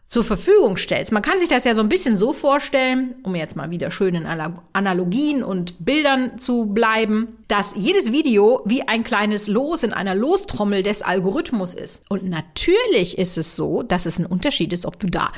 zur 0.09 0.23
Verfügung 0.23 0.75
stellst. 0.75 1.11
Man 1.11 1.21
kann 1.21 1.37
sich 1.37 1.49
das 1.49 1.65
ja 1.65 1.75
so 1.75 1.81
ein 1.81 1.87
bisschen 1.87 2.17
so 2.17 2.33
vorstellen, 2.33 3.13
um 3.21 3.35
jetzt 3.35 3.55
mal 3.55 3.69
wieder 3.69 3.91
schön 3.91 4.15
in 4.15 4.25
Analogien 4.25 5.43
und 5.43 5.85
Bildern 5.85 6.39
zu 6.39 6.65
bleiben, 6.65 7.37
dass 7.47 7.75
jedes 7.75 8.11
Video 8.11 8.63
wie 8.65 8.87
ein 8.87 9.03
kleines 9.03 9.47
Los 9.47 9.83
in 9.83 9.93
einer 9.93 10.15
Lostrommel 10.15 10.81
des 10.81 11.03
Algorithmus 11.03 11.75
ist. 11.75 12.09
Und 12.09 12.27
natürlich 12.27 13.19
ist 13.19 13.37
es 13.37 13.55
so, 13.55 13.83
dass 13.83 14.07
es 14.07 14.17
ein 14.17 14.25
Unterschied 14.25 14.73
ist, 14.73 14.87
ob 14.87 14.99
du 14.99 15.07
da 15.07 15.31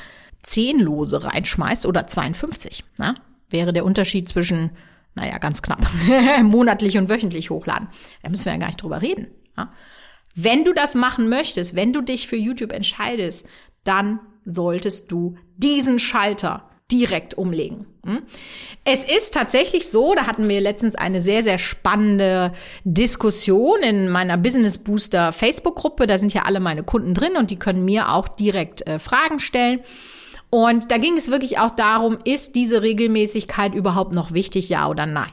10 0.44 0.80
Lose 0.80 1.22
reinschmeißt 1.22 1.86
oder 1.86 2.08
52. 2.08 2.86
Na? 2.98 3.16
Wäre 3.50 3.74
der 3.74 3.84
Unterschied 3.84 4.30
zwischen, 4.30 4.72
naja, 5.16 5.38
ganz 5.40 5.62
knapp, 5.62 5.86
monatlich 6.44 6.98
und 6.98 7.10
wöchentlich 7.10 7.50
hochladen. 7.50 7.90
Da 8.24 8.30
müssen 8.30 8.46
wir 8.46 8.54
ja 8.54 8.58
gar 8.58 8.68
nicht 8.68 8.82
drüber 8.82 9.02
reden. 9.02 9.28
Ja? 9.58 9.74
Wenn 10.34 10.64
du 10.64 10.72
das 10.72 10.96
machen 10.96 11.28
möchtest, 11.28 11.76
wenn 11.76 11.92
du 11.92 12.00
dich 12.00 12.30
für 12.30 12.38
YouTube 12.38 12.72
entscheidest, 12.72 13.46
dann 13.84 14.22
solltest 14.46 15.12
du 15.12 15.36
diesen 15.58 16.00
Schalter 16.00 16.70
direkt 16.92 17.38
umlegen. 17.38 17.86
Hm? 18.06 18.24
Es 18.84 19.04
ist 19.04 19.34
tatsächlich 19.34 19.90
so, 19.90 20.14
da 20.14 20.28
hatten 20.28 20.50
wir 20.50 20.60
letztens 20.60 20.96
eine 20.96 21.20
sehr, 21.20 21.44
sehr 21.44 21.58
spannende 21.58 22.52
Diskussion 22.84 23.80
in 23.82 24.10
meiner 24.10 24.38
Business 24.38 24.78
Booster 24.78 25.32
Facebook-Gruppe. 25.32 26.08
Da 26.08 26.18
sind 26.18 26.34
ja 26.34 26.44
alle 26.44 26.60
meine 26.60 26.84
Kunden 26.84 27.14
drin 27.14 27.38
und 27.38 27.50
die 27.50 27.60
können 27.60 27.86
mir 27.86 28.12
auch 28.12 28.28
direkt 28.28 28.86
äh, 28.88 29.00
Fragen 29.00 29.40
stellen. 29.40 29.82
Und 30.50 30.92
da 30.92 30.98
ging 30.98 31.16
es 31.16 31.32
wirklich 31.32 31.60
auch 31.60 31.72
darum, 31.72 32.18
ist 32.26 32.56
diese 32.56 32.82
Regelmäßigkeit 32.82 33.74
überhaupt 33.74 34.14
noch 34.14 34.34
wichtig, 34.34 34.68
ja 34.68 34.90
oder 34.90 35.06
nein? 35.06 35.32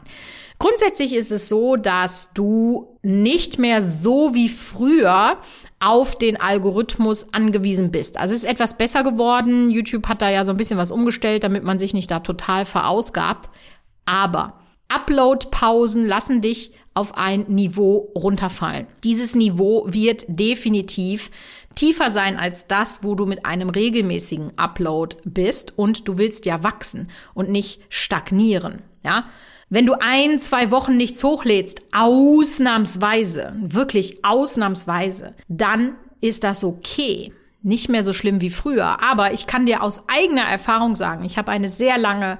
Grundsätzlich 0.60 1.12
ist 1.14 1.30
es 1.30 1.48
so, 1.48 1.76
dass 1.76 2.32
du 2.34 2.98
nicht 3.02 3.58
mehr 3.58 3.80
so 3.80 4.34
wie 4.34 4.48
früher 4.48 5.38
auf 5.80 6.14
den 6.16 6.40
Algorithmus 6.40 7.32
angewiesen 7.32 7.90
bist. 7.90 8.18
Also 8.18 8.34
es 8.34 8.42
ist 8.42 8.50
etwas 8.50 8.76
besser 8.76 9.02
geworden. 9.04 9.70
YouTube 9.70 10.08
hat 10.08 10.22
da 10.22 10.30
ja 10.30 10.44
so 10.44 10.52
ein 10.52 10.56
bisschen 10.56 10.78
was 10.78 10.90
umgestellt, 10.90 11.44
damit 11.44 11.62
man 11.62 11.78
sich 11.78 11.94
nicht 11.94 12.10
da 12.10 12.20
total 12.20 12.64
verausgabt. 12.64 13.48
Aber 14.04 14.54
Upload-Pausen 14.88 16.06
lassen 16.06 16.40
dich 16.40 16.72
auf 16.94 17.16
ein 17.16 17.42
Niveau 17.48 18.10
runterfallen. 18.16 18.86
Dieses 19.04 19.34
Niveau 19.34 19.84
wird 19.86 20.24
definitiv 20.26 21.30
tiefer 21.76 22.10
sein 22.10 22.36
als 22.36 22.66
das, 22.66 23.04
wo 23.04 23.14
du 23.14 23.24
mit 23.24 23.46
einem 23.46 23.70
regelmäßigen 23.70 24.58
Upload 24.58 25.16
bist 25.24 25.78
und 25.78 26.08
du 26.08 26.18
willst 26.18 26.44
ja 26.46 26.64
wachsen 26.64 27.08
und 27.34 27.50
nicht 27.50 27.80
stagnieren, 27.88 28.82
ja? 29.04 29.26
Wenn 29.70 29.84
du 29.84 29.94
ein, 30.00 30.38
zwei 30.38 30.70
Wochen 30.70 30.96
nichts 30.96 31.22
hochlädst, 31.22 31.82
ausnahmsweise, 31.94 33.54
wirklich 33.60 34.24
ausnahmsweise, 34.24 35.34
dann 35.48 35.96
ist 36.22 36.42
das 36.42 36.64
okay. 36.64 37.34
Nicht 37.62 37.90
mehr 37.90 38.02
so 38.02 38.14
schlimm 38.14 38.40
wie 38.40 38.48
früher. 38.48 39.02
Aber 39.02 39.34
ich 39.34 39.46
kann 39.46 39.66
dir 39.66 39.82
aus 39.82 40.04
eigener 40.08 40.44
Erfahrung 40.44 40.96
sagen, 40.96 41.24
ich 41.24 41.36
habe 41.36 41.52
eine 41.52 41.68
sehr 41.68 41.98
lange 41.98 42.38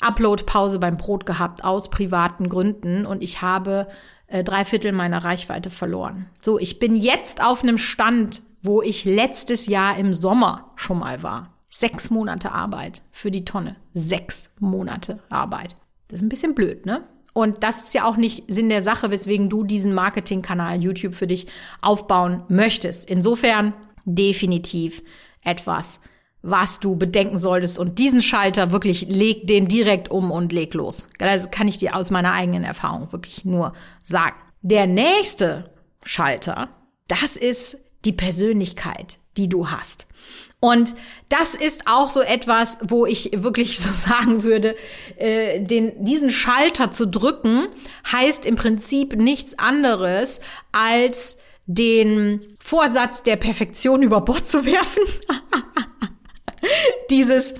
Upload-Pause 0.00 0.78
beim 0.78 0.98
Brot 0.98 1.24
gehabt 1.24 1.64
aus 1.64 1.88
privaten 1.88 2.50
Gründen 2.50 3.06
und 3.06 3.22
ich 3.22 3.40
habe 3.40 3.88
äh, 4.26 4.44
drei 4.44 4.66
Viertel 4.66 4.92
meiner 4.92 5.24
Reichweite 5.24 5.70
verloren. 5.70 6.28
So, 6.42 6.58
ich 6.58 6.78
bin 6.78 6.94
jetzt 6.94 7.42
auf 7.42 7.62
einem 7.62 7.78
Stand, 7.78 8.42
wo 8.62 8.82
ich 8.82 9.06
letztes 9.06 9.66
Jahr 9.66 9.96
im 9.96 10.12
Sommer 10.12 10.72
schon 10.76 10.98
mal 10.98 11.22
war. 11.22 11.54
Sechs 11.70 12.10
Monate 12.10 12.52
Arbeit 12.52 13.02
für 13.12 13.30
die 13.30 13.46
Tonne. 13.46 13.76
Sechs 13.94 14.50
Monate 14.60 15.20
Arbeit. 15.30 15.76
Das 16.08 16.18
ist 16.18 16.22
ein 16.22 16.28
bisschen 16.28 16.54
blöd, 16.54 16.86
ne? 16.86 17.04
Und 17.32 17.62
das 17.62 17.84
ist 17.84 17.94
ja 17.94 18.06
auch 18.06 18.16
nicht 18.16 18.44
Sinn 18.48 18.70
der 18.70 18.80
Sache, 18.80 19.10
weswegen 19.10 19.50
du 19.50 19.62
diesen 19.62 19.92
Marketingkanal 19.92 20.82
YouTube 20.82 21.14
für 21.14 21.26
dich 21.26 21.46
aufbauen 21.82 22.42
möchtest. 22.48 23.10
Insofern 23.10 23.74
definitiv 24.06 25.02
etwas, 25.44 26.00
was 26.40 26.80
du 26.80 26.96
bedenken 26.96 27.36
solltest. 27.36 27.78
Und 27.78 27.98
diesen 27.98 28.22
Schalter 28.22 28.72
wirklich 28.72 29.06
leg 29.08 29.46
den 29.46 29.68
direkt 29.68 30.10
um 30.10 30.30
und 30.30 30.52
leg 30.52 30.72
los. 30.72 31.08
Das 31.18 31.50
kann 31.50 31.68
ich 31.68 31.76
dir 31.76 31.94
aus 31.94 32.10
meiner 32.10 32.32
eigenen 32.32 32.64
Erfahrung 32.64 33.12
wirklich 33.12 33.44
nur 33.44 33.74
sagen. 34.02 34.36
Der 34.62 34.86
nächste 34.86 35.70
Schalter, 36.04 36.70
das 37.08 37.36
ist 37.36 37.76
die 38.04 38.12
Persönlichkeit, 38.12 39.18
die 39.36 39.48
du 39.48 39.70
hast. 39.70 40.06
Und 40.60 40.94
das 41.28 41.54
ist 41.54 41.82
auch 41.86 42.08
so 42.08 42.22
etwas, 42.22 42.78
wo 42.82 43.06
ich 43.06 43.30
wirklich 43.34 43.78
so 43.78 43.88
sagen 43.92 44.42
würde, 44.42 44.76
äh, 45.16 45.60
den, 45.60 46.04
diesen 46.04 46.30
Schalter 46.30 46.90
zu 46.90 47.06
drücken, 47.06 47.68
heißt 48.10 48.46
im 48.46 48.56
Prinzip 48.56 49.16
nichts 49.16 49.58
anderes 49.58 50.40
als 50.72 51.36
den 51.66 52.40
Vorsatz 52.58 53.22
der 53.22 53.36
Perfektion 53.36 54.02
über 54.02 54.20
Bord 54.20 54.46
zu 54.46 54.64
werfen. 54.64 55.02
Dieses, 57.10 57.54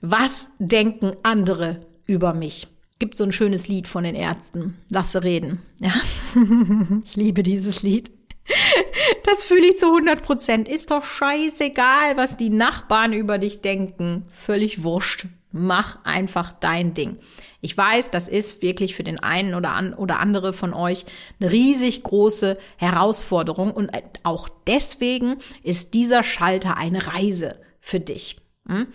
was 0.00 0.48
denken 0.58 1.12
andere 1.22 1.80
über 2.06 2.34
mich? 2.34 2.68
Gibt 2.98 3.16
so 3.16 3.24
ein 3.24 3.32
schönes 3.32 3.68
Lied 3.68 3.88
von 3.88 4.04
den 4.04 4.14
Ärzten. 4.14 4.76
Lasse 4.88 5.22
reden. 5.24 5.62
Ja. 5.80 5.92
ich 7.04 7.16
liebe 7.16 7.42
dieses 7.42 7.82
Lied. 7.82 8.10
Das 9.24 9.44
fühle 9.44 9.68
ich 9.68 9.78
zu 9.78 9.86
100 9.86 10.22
Prozent. 10.22 10.68
Ist 10.68 10.90
doch 10.90 11.04
scheißegal, 11.04 12.16
was 12.16 12.36
die 12.36 12.50
Nachbarn 12.50 13.12
über 13.12 13.38
dich 13.38 13.60
denken. 13.60 14.26
Völlig 14.34 14.82
wurscht. 14.82 15.26
Mach 15.52 16.04
einfach 16.04 16.52
dein 16.52 16.94
Ding. 16.94 17.16
Ich 17.60 17.76
weiß, 17.76 18.10
das 18.10 18.28
ist 18.28 18.62
wirklich 18.62 18.94
für 18.94 19.02
den 19.02 19.20
einen 19.20 19.54
oder, 19.54 19.72
an, 19.72 19.94
oder 19.94 20.18
andere 20.18 20.52
von 20.52 20.72
euch 20.72 21.04
eine 21.40 21.50
riesig 21.50 22.02
große 22.02 22.58
Herausforderung 22.76 23.72
und 23.72 23.90
auch 24.22 24.48
deswegen 24.66 25.36
ist 25.62 25.94
dieser 25.94 26.22
Schalter 26.22 26.76
eine 26.76 27.06
Reise 27.06 27.60
für 27.80 28.00
dich. 28.00 28.36
Hm? 28.66 28.86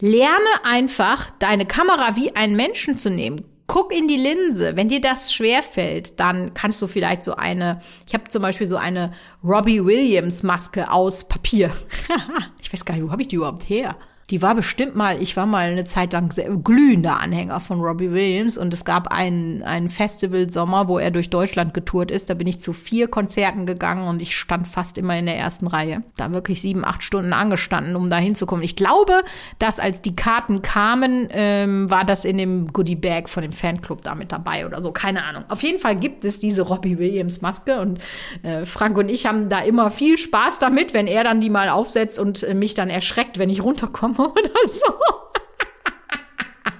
Lerne 0.00 0.64
einfach, 0.64 1.30
deine 1.38 1.66
Kamera 1.66 2.16
wie 2.16 2.34
einen 2.36 2.56
Menschen 2.56 2.96
zu 2.96 3.10
nehmen. 3.10 3.44
Guck 3.66 3.92
in 3.92 4.06
die 4.06 4.16
Linse. 4.16 4.76
Wenn 4.76 4.88
dir 4.88 5.00
das 5.00 5.32
schwerfällt, 5.32 6.20
dann 6.20 6.54
kannst 6.54 6.80
du 6.80 6.86
vielleicht 6.86 7.24
so 7.24 7.34
eine, 7.34 7.80
ich 8.06 8.14
habe 8.14 8.28
zum 8.28 8.42
Beispiel 8.42 8.66
so 8.66 8.76
eine 8.76 9.12
Robbie 9.42 9.84
Williams 9.84 10.42
Maske 10.42 10.90
aus 10.90 11.24
Papier. 11.24 11.70
ich 12.60 12.72
weiß 12.72 12.84
gar 12.84 12.94
nicht, 12.94 13.04
wo 13.04 13.10
habe 13.10 13.22
ich 13.22 13.28
die 13.28 13.36
überhaupt 13.36 13.68
her? 13.68 13.96
Die 14.30 14.42
war 14.42 14.56
bestimmt 14.56 14.96
mal, 14.96 15.22
ich 15.22 15.36
war 15.36 15.46
mal 15.46 15.70
eine 15.70 15.84
Zeit 15.84 16.12
lang 16.12 16.32
sehr 16.32 16.50
glühender 16.50 17.20
Anhänger 17.20 17.60
von 17.60 17.80
Robbie 17.80 18.10
Williams 18.10 18.58
und 18.58 18.74
es 18.74 18.84
gab 18.84 19.06
einen, 19.12 19.62
einen 19.62 19.88
Festival 19.88 20.50
Sommer, 20.50 20.88
wo 20.88 20.98
er 20.98 21.12
durch 21.12 21.30
Deutschland 21.30 21.74
getourt 21.74 22.10
ist. 22.10 22.28
Da 22.28 22.34
bin 22.34 22.48
ich 22.48 22.60
zu 22.60 22.72
vier 22.72 23.06
Konzerten 23.06 23.66
gegangen 23.66 24.08
und 24.08 24.20
ich 24.20 24.36
stand 24.36 24.66
fast 24.66 24.98
immer 24.98 25.16
in 25.16 25.26
der 25.26 25.38
ersten 25.38 25.68
Reihe. 25.68 26.02
Da 26.16 26.34
wirklich 26.34 26.60
sieben, 26.60 26.84
acht 26.84 27.04
Stunden 27.04 27.32
angestanden, 27.32 27.94
um 27.94 28.10
da 28.10 28.16
hinzukommen. 28.16 28.64
Ich 28.64 28.74
glaube, 28.74 29.22
dass 29.60 29.78
als 29.78 30.02
die 30.02 30.16
Karten 30.16 30.60
kamen, 30.60 31.28
ähm, 31.30 31.88
war 31.88 32.04
das 32.04 32.24
in 32.24 32.36
dem 32.36 32.72
Goodie 32.72 32.96
Bag 32.96 33.28
von 33.28 33.44
dem 33.44 33.52
Fanclub 33.52 34.02
da 34.02 34.16
mit 34.16 34.32
dabei 34.32 34.66
oder 34.66 34.82
so. 34.82 34.90
Keine 34.90 35.22
Ahnung. 35.22 35.44
Auf 35.48 35.62
jeden 35.62 35.78
Fall 35.78 35.94
gibt 35.94 36.24
es 36.24 36.40
diese 36.40 36.62
Robbie 36.62 36.98
Williams 36.98 37.42
Maske 37.42 37.78
und 37.78 38.00
äh, 38.42 38.64
Frank 38.64 38.98
und 38.98 39.08
ich 39.08 39.24
haben 39.24 39.48
da 39.48 39.60
immer 39.60 39.88
viel 39.92 40.18
Spaß 40.18 40.58
damit, 40.58 40.94
wenn 40.94 41.06
er 41.06 41.22
dann 41.22 41.40
die 41.40 41.50
mal 41.50 41.68
aufsetzt 41.68 42.18
und 42.18 42.42
äh, 42.42 42.54
mich 42.54 42.74
dann 42.74 42.90
erschreckt, 42.90 43.38
wenn 43.38 43.50
ich 43.50 43.62
runterkomme 43.62 44.15
oder 44.18 44.50
so. 44.66 44.94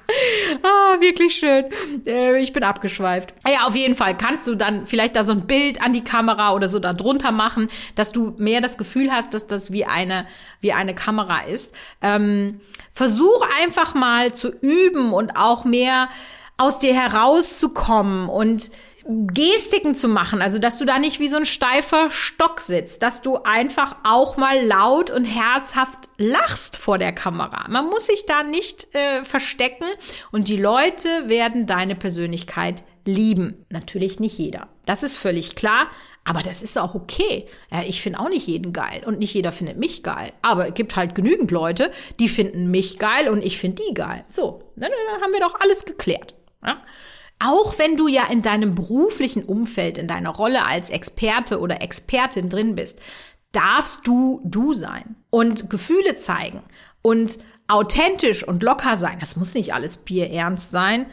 Ah, 0.63 1.01
wirklich 1.01 1.35
schön. 1.35 1.67
Äh, 2.07 2.41
ich 2.41 2.53
bin 2.53 2.63
abgeschweift. 2.63 3.35
Ja, 3.47 3.67
auf 3.67 3.75
jeden 3.75 3.95
Fall 3.95 4.17
kannst 4.17 4.47
du 4.47 4.55
dann 4.55 4.87
vielleicht 4.87 5.17
da 5.17 5.25
so 5.25 5.33
ein 5.33 5.47
Bild 5.47 5.83
an 5.83 5.93
die 5.93 6.05
Kamera 6.05 6.55
oder 6.55 6.69
so 6.69 6.79
da 6.79 6.93
drunter 6.93 7.33
machen, 7.33 7.69
dass 7.97 8.13
du 8.13 8.35
mehr 8.39 8.61
das 8.61 8.79
Gefühl 8.79 9.13
hast, 9.13 9.35
dass 9.35 9.47
das 9.47 9.73
wie 9.73 9.85
eine, 9.85 10.27
wie 10.61 10.73
eine 10.73 10.95
Kamera 10.95 11.41
ist. 11.41 11.75
Ähm, 12.03 12.61
versuch 12.93 13.43
einfach 13.61 13.95
mal 13.95 14.33
zu 14.33 14.51
üben 14.53 15.13
und 15.13 15.37
auch 15.37 15.65
mehr 15.65 16.09
aus 16.57 16.79
dir 16.79 16.95
herauszukommen 16.95 18.29
und 18.29 18.71
Gestiken 19.09 19.95
zu 19.95 20.09
machen, 20.09 20.43
also 20.43 20.59
dass 20.59 20.79
du 20.79 20.85
da 20.85 20.99
nicht 20.99 21.21
wie 21.21 21.29
so 21.29 21.37
ein 21.37 21.47
steifer 21.47 22.11
Stock 22.11 22.61
sitzt, 22.61 23.03
dass 23.03 23.23
du 23.23 23.37
einfach 23.37 23.97
auch 24.05 24.37
mal 24.37 24.65
laut 24.67 25.11
und 25.11 25.25
herzhaft 25.25 26.09
lachst 26.19 26.77
vor 26.77 26.99
der 26.99 27.13
Kamera. 27.13 27.69
Man 27.69 27.87
muss 27.87 28.07
sich 28.07 28.27
da 28.27 28.43
nicht 28.43 28.93
äh, 28.95 29.23
verstecken 29.23 29.87
und 30.33 30.49
die 30.49 30.57
Leute 30.57 31.09
werden 31.27 31.67
deine 31.67 31.95
Persönlichkeit 31.95 32.83
lieben. 33.05 33.65
Natürlich 33.71 34.19
nicht 34.19 34.39
jeder. 34.39 34.69
Das 34.87 35.03
ist 35.05 35.17
völlig 35.17 35.55
klar. 35.55 35.87
Aber 36.29 36.43
das 36.43 36.61
ist 36.61 36.77
auch 36.77 36.97
okay. 36.97 37.47
Ja, 37.71 37.83
ich 37.87 38.03
finde 38.03 38.19
auch 38.19 38.29
nicht 38.29 38.49
jeden 38.49 38.73
geil 38.73 39.05
und 39.07 39.21
nicht 39.21 39.33
jeder 39.33 39.53
findet 39.53 39.77
mich 39.77 40.03
geil. 40.03 40.33
Aber 40.43 40.67
es 40.67 40.75
gibt 40.75 40.97
halt 40.97 41.15
genügend 41.15 41.53
Leute, 41.53 41.93
die 42.19 42.29
finden 42.29 42.69
mich 42.69 42.99
geil 42.99 43.29
und 43.29 43.45
ich 43.45 43.59
finde 43.59 43.85
die 43.89 43.95
geil. 43.95 44.25
So, 44.27 44.65
dann, 44.75 44.91
dann 44.91 45.23
haben 45.23 45.33
wir 45.33 45.39
doch 45.39 45.61
alles 45.61 45.85
geklärt. 45.85 46.35
Ja? 46.65 46.83
Auch 47.39 47.79
wenn 47.79 47.97
du 47.97 48.09
ja 48.09 48.27
in 48.31 48.43
deinem 48.43 48.75
beruflichen 48.75 49.45
Umfeld, 49.45 49.99
in 49.99 50.09
deiner 50.09 50.31
Rolle 50.31 50.65
als 50.65 50.91
Experte 50.91 51.61
oder 51.61 51.83
Expertin 51.83 52.49
drin 52.49 52.75
bist, 52.75 53.01
darfst 53.53 54.07
du 54.07 54.41
du 54.45 54.75
sein 54.75 55.17
und 55.31 55.71
Gefühle 55.71 56.15
zeigen 56.17 56.63
und 57.03 57.39
authentisch 57.69 58.47
und 58.47 58.63
locker 58.63 58.97
sein. 58.97 59.19
Das 59.21 59.37
muss 59.37 59.55
nicht 59.55 59.75
alles 59.75 59.99
bierernst 59.99 60.71
sein. 60.71 61.07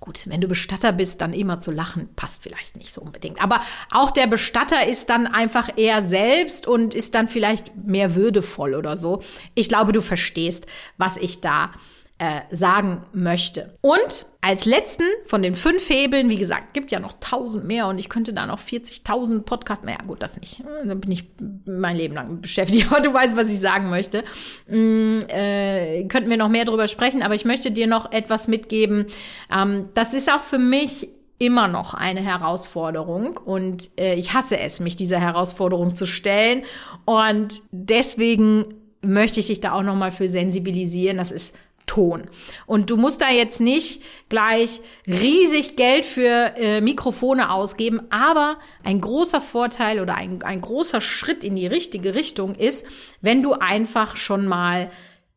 Gut, 0.00 0.22
wenn 0.26 0.40
du 0.40 0.48
Bestatter 0.48 0.92
bist, 0.92 1.20
dann 1.20 1.34
immer 1.34 1.58
zu 1.58 1.70
lachen, 1.70 2.08
passt 2.16 2.42
vielleicht 2.42 2.76
nicht 2.76 2.92
so 2.92 3.02
unbedingt. 3.02 3.42
Aber 3.42 3.60
auch 3.92 4.10
der 4.10 4.26
Bestatter 4.26 4.86
ist 4.86 5.10
dann 5.10 5.26
einfach 5.26 5.68
eher 5.76 6.00
selbst 6.00 6.66
und 6.66 6.94
ist 6.94 7.14
dann 7.14 7.28
vielleicht 7.28 7.76
mehr 7.76 8.14
würdevoll 8.14 8.74
oder 8.74 8.96
so. 8.96 9.22
Ich 9.54 9.68
glaube, 9.68 9.92
du 9.92 10.00
verstehst, 10.00 10.66
was 10.96 11.18
ich 11.18 11.42
da 11.42 11.72
äh, 12.18 12.40
sagen 12.50 13.02
möchte. 13.12 13.74
Und 13.82 14.24
als 14.40 14.64
letzten 14.64 15.04
von 15.24 15.42
den 15.42 15.54
fünf 15.54 15.90
Hebeln, 15.90 16.30
wie 16.30 16.38
gesagt, 16.38 16.72
gibt 16.72 16.90
ja 16.90 16.98
noch 16.98 17.12
tausend 17.20 17.66
mehr 17.66 17.88
und 17.88 17.98
ich 17.98 18.08
könnte 18.08 18.32
da 18.32 18.46
noch 18.46 18.58
40.000 18.58 19.40
Podcasts, 19.40 19.84
naja 19.84 19.98
gut, 20.06 20.22
das 20.22 20.40
nicht, 20.40 20.62
da 20.84 20.94
bin 20.94 21.12
ich 21.12 21.24
mein 21.66 21.96
Leben 21.96 22.14
lang 22.14 22.40
beschäftigt, 22.40 22.86
aber 22.90 23.00
du 23.02 23.12
weißt, 23.12 23.36
was 23.36 23.52
ich 23.52 23.60
sagen 23.60 23.90
möchte. 23.90 24.24
Mm, 24.66 25.18
äh, 25.28 26.04
könnten 26.04 26.30
wir 26.30 26.38
noch 26.38 26.48
mehr 26.48 26.64
drüber 26.64 26.88
sprechen, 26.88 27.22
aber 27.22 27.34
ich 27.34 27.44
möchte 27.44 27.70
dir 27.70 27.86
noch 27.86 28.10
etwas 28.12 28.48
mitgeben. 28.48 29.06
Ähm, 29.54 29.90
das 29.92 30.14
ist 30.14 30.32
auch 30.32 30.42
für 30.42 30.58
mich 30.58 31.10
immer 31.38 31.68
noch 31.68 31.92
eine 31.92 32.20
Herausforderung 32.22 33.36
und 33.36 33.90
äh, 34.00 34.14
ich 34.14 34.32
hasse 34.32 34.58
es, 34.58 34.80
mich 34.80 34.96
dieser 34.96 35.20
Herausforderung 35.20 35.94
zu 35.94 36.06
stellen 36.06 36.62
und 37.04 37.60
deswegen 37.72 38.64
möchte 39.02 39.40
ich 39.40 39.48
dich 39.48 39.60
da 39.60 39.72
auch 39.72 39.82
noch 39.82 39.94
mal 39.94 40.10
für 40.10 40.28
sensibilisieren. 40.28 41.18
Das 41.18 41.30
ist 41.30 41.54
Ton. 41.86 42.28
Und 42.66 42.90
du 42.90 42.96
musst 42.96 43.22
da 43.22 43.30
jetzt 43.30 43.60
nicht 43.60 44.02
gleich 44.28 44.80
riesig 45.06 45.76
Geld 45.76 46.04
für 46.04 46.54
äh, 46.56 46.80
Mikrofone 46.80 47.50
ausgeben, 47.50 48.02
aber 48.10 48.58
ein 48.84 49.00
großer 49.00 49.40
Vorteil 49.40 50.00
oder 50.00 50.16
ein, 50.16 50.42
ein 50.42 50.60
großer 50.60 51.00
Schritt 51.00 51.44
in 51.44 51.56
die 51.56 51.66
richtige 51.66 52.14
Richtung 52.14 52.54
ist, 52.54 52.84
wenn 53.20 53.42
du 53.42 53.52
einfach 53.54 54.16
schon 54.16 54.46
mal 54.46 54.90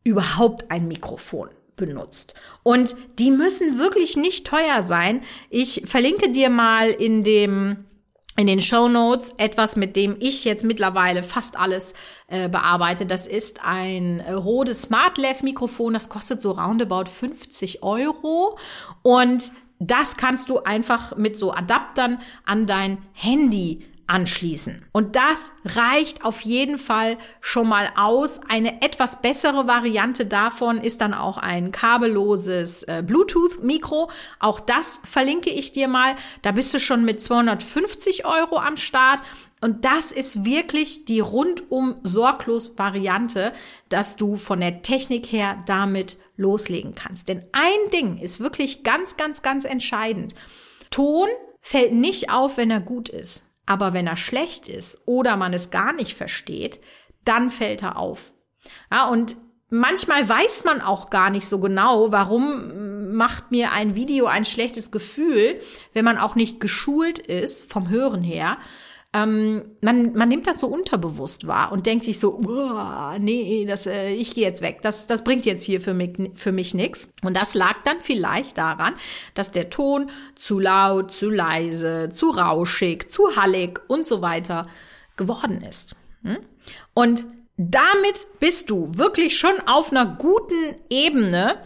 überhaupt 0.03 0.71
ein 0.71 0.87
Mikrofon 0.87 1.49
benutzt. 1.75 2.33
Und 2.63 2.95
die 3.19 3.31
müssen 3.31 3.79
wirklich 3.79 4.17
nicht 4.17 4.45
teuer 4.45 4.81
sein. 4.81 5.21
Ich 5.49 5.83
verlinke 5.85 6.31
dir 6.31 6.49
mal 6.49 6.89
in 6.89 7.23
dem 7.23 7.85
in 8.37 8.47
den 8.47 8.61
Show 8.61 8.87
Notes 8.87 9.33
etwas, 9.37 9.75
mit 9.75 9.95
dem 9.95 10.15
ich 10.19 10.45
jetzt 10.45 10.63
mittlerweile 10.63 11.23
fast 11.23 11.57
alles 11.57 11.93
äh, 12.27 12.47
bearbeite. 12.47 13.05
Das 13.05 13.27
ist 13.27 13.63
ein 13.63 14.21
äh, 14.21 14.31
Rode 14.31 14.73
Smart 14.73 15.17
Lav 15.17 15.43
Mikrofon. 15.43 15.93
Das 15.93 16.09
kostet 16.09 16.39
so 16.41 16.51
roundabout 16.51 17.09
50 17.09 17.83
Euro. 17.83 18.57
Und 19.01 19.51
das 19.79 20.17
kannst 20.17 20.49
du 20.49 20.59
einfach 20.59 21.17
mit 21.17 21.37
so 21.37 21.53
Adaptern 21.53 22.19
an 22.45 22.65
dein 22.65 22.99
Handy 23.13 23.85
anschließen. 24.09 24.85
Und 24.91 25.15
das 25.15 25.51
reicht 25.65 26.25
auf 26.25 26.41
jeden 26.41 26.77
Fall 26.77 27.17
schon 27.41 27.67
mal 27.67 27.89
aus. 27.95 28.39
Eine 28.49 28.81
etwas 28.81 29.21
bessere 29.21 29.67
Variante 29.67 30.25
davon 30.25 30.79
ist 30.79 31.01
dann 31.01 31.13
auch 31.13 31.37
ein 31.37 31.71
kabelloses 31.71 32.83
äh, 32.83 33.03
Bluetooth-Mikro. 33.05 34.09
Auch 34.39 34.59
das 34.59 34.99
verlinke 35.03 35.51
ich 35.51 35.71
dir 35.71 35.87
mal. 35.87 36.15
Da 36.41 36.51
bist 36.51 36.73
du 36.73 36.79
schon 36.79 37.05
mit 37.05 37.21
250 37.21 38.25
Euro 38.25 38.57
am 38.57 38.77
Start. 38.77 39.21
Und 39.61 39.83
das 39.85 40.11
ist 40.11 40.45
wirklich 40.45 41.05
die 41.05 41.19
rundum 41.19 41.95
sorglos 42.03 42.77
Variante, 42.77 43.51
dass 43.89 44.15
du 44.15 44.37
von 44.37 44.61
der 44.61 44.81
Technik 44.81 45.31
her 45.31 45.57
damit 45.65 46.17
loslegen 46.37 46.95
kannst. 46.95 47.27
Denn 47.27 47.43
ein 47.51 47.91
Ding 47.91 48.17
ist 48.17 48.39
wirklich 48.39 48.83
ganz, 48.83 49.17
ganz, 49.17 49.41
ganz 49.41 49.65
entscheidend. 49.65 50.33
Ton 50.89 51.27
fällt 51.61 51.93
nicht 51.93 52.31
auf, 52.31 52.55
wenn 52.57 52.71
er 52.71 52.79
gut 52.79 53.09
ist. 53.09 53.48
Aber 53.69 53.93
wenn 53.93 54.07
er 54.07 54.17
schlecht 54.17 54.67
ist 54.67 55.03
oder 55.05 55.37
man 55.37 55.53
es 55.53 55.69
gar 55.69 55.93
nicht 55.93 56.17
versteht, 56.17 56.81
dann 57.23 57.51
fällt 57.51 57.83
er 57.83 57.97
auf. 57.97 58.33
Ja, 58.91 59.07
und 59.07 59.37
manchmal 59.69 60.27
weiß 60.27 60.63
man 60.63 60.81
auch 60.81 61.11
gar 61.11 61.29
nicht 61.29 61.47
so 61.47 61.59
genau, 61.59 62.11
warum 62.11 63.13
macht 63.13 63.51
mir 63.51 63.71
ein 63.71 63.93
Video 63.93 64.25
ein 64.25 64.43
schlechtes 64.43 64.89
Gefühl, 64.89 65.59
wenn 65.93 66.03
man 66.03 66.17
auch 66.17 66.33
nicht 66.33 66.59
geschult 66.59 67.19
ist 67.19 67.71
vom 67.71 67.89
Hören 67.89 68.23
her 68.23 68.57
ähm, 69.11 69.75
man, 69.81 70.13
man 70.13 70.29
nimmt 70.29 70.45
das 70.45 70.59
so 70.59 70.67
unterbewusst 70.67 71.47
wahr 71.47 71.71
und 71.71 71.87
denkt 71.87 72.03
sich 72.05 72.19
so, 72.19 72.39
nee, 73.19 73.65
das, 73.67 73.87
äh, 73.87 74.11
ich 74.11 74.35
gehe 74.35 74.45
jetzt 74.45 74.61
weg, 74.61 74.83
das, 74.83 75.07
das 75.07 75.23
bringt 75.23 75.45
jetzt 75.45 75.63
hier 75.63 75.81
für 75.81 75.95
mich, 75.95 76.15
für 76.35 76.51
mich 76.51 76.75
nichts. 76.75 77.09
Und 77.23 77.35
das 77.35 77.55
lag 77.55 77.81
dann 77.81 78.01
vielleicht 78.01 78.59
daran, 78.59 78.93
dass 79.33 79.49
der 79.49 79.71
Ton 79.71 80.11
zu 80.35 80.59
laut, 80.59 81.11
zu 81.11 81.29
leise, 81.29 82.09
zu 82.11 82.29
rauschig, 82.29 83.09
zu 83.09 83.35
hallig 83.35 83.79
und 83.87 84.05
so 84.05 84.21
weiter 84.21 84.67
geworden 85.17 85.63
ist. 85.63 85.95
Hm? 86.21 86.37
Und 86.93 87.25
damit 87.57 88.27
bist 88.39 88.69
du 88.69 88.91
wirklich 88.95 89.39
schon 89.39 89.59
auf 89.65 89.91
einer 89.91 90.05
guten 90.05 90.77
Ebene, 90.91 91.57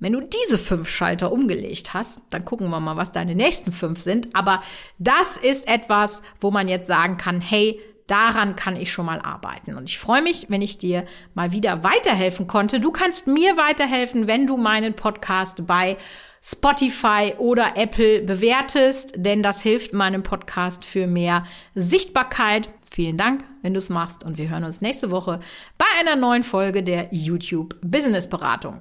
wenn 0.00 0.14
du 0.14 0.20
diese 0.20 0.58
fünf 0.58 0.88
Schalter 0.88 1.30
umgelegt 1.30 1.94
hast, 1.94 2.22
dann 2.30 2.44
gucken 2.44 2.70
wir 2.70 2.80
mal, 2.80 2.96
was 2.96 3.12
deine 3.12 3.34
nächsten 3.34 3.70
fünf 3.70 4.00
sind. 4.00 4.34
Aber 4.34 4.62
das 4.98 5.36
ist 5.36 5.68
etwas, 5.68 6.22
wo 6.40 6.50
man 6.50 6.68
jetzt 6.68 6.86
sagen 6.86 7.16
kann, 7.18 7.40
hey, 7.40 7.78
daran 8.06 8.56
kann 8.56 8.76
ich 8.76 8.90
schon 8.90 9.06
mal 9.06 9.20
arbeiten. 9.20 9.76
Und 9.76 9.88
ich 9.88 9.98
freue 9.98 10.22
mich, 10.22 10.46
wenn 10.48 10.62
ich 10.62 10.78
dir 10.78 11.04
mal 11.34 11.52
wieder 11.52 11.84
weiterhelfen 11.84 12.46
konnte. 12.46 12.80
Du 12.80 12.90
kannst 12.90 13.26
mir 13.26 13.56
weiterhelfen, 13.56 14.26
wenn 14.26 14.46
du 14.46 14.56
meinen 14.56 14.94
Podcast 14.94 15.66
bei 15.66 15.96
Spotify 16.42 17.34
oder 17.38 17.76
Apple 17.76 18.22
bewertest, 18.22 19.12
denn 19.16 19.42
das 19.42 19.60
hilft 19.60 19.92
meinem 19.92 20.22
Podcast 20.22 20.84
für 20.84 21.06
mehr 21.06 21.44
Sichtbarkeit. 21.74 22.68
Vielen 22.90 23.18
Dank, 23.18 23.44
wenn 23.62 23.74
du 23.74 23.78
es 23.78 23.90
machst 23.90 24.24
und 24.24 24.38
wir 24.38 24.48
hören 24.48 24.64
uns 24.64 24.80
nächste 24.80 25.10
Woche 25.10 25.38
bei 25.78 25.86
einer 26.00 26.16
neuen 26.16 26.42
Folge 26.42 26.82
der 26.82 27.08
YouTube 27.12 27.76
Business 27.82 28.28
Beratung. 28.28 28.78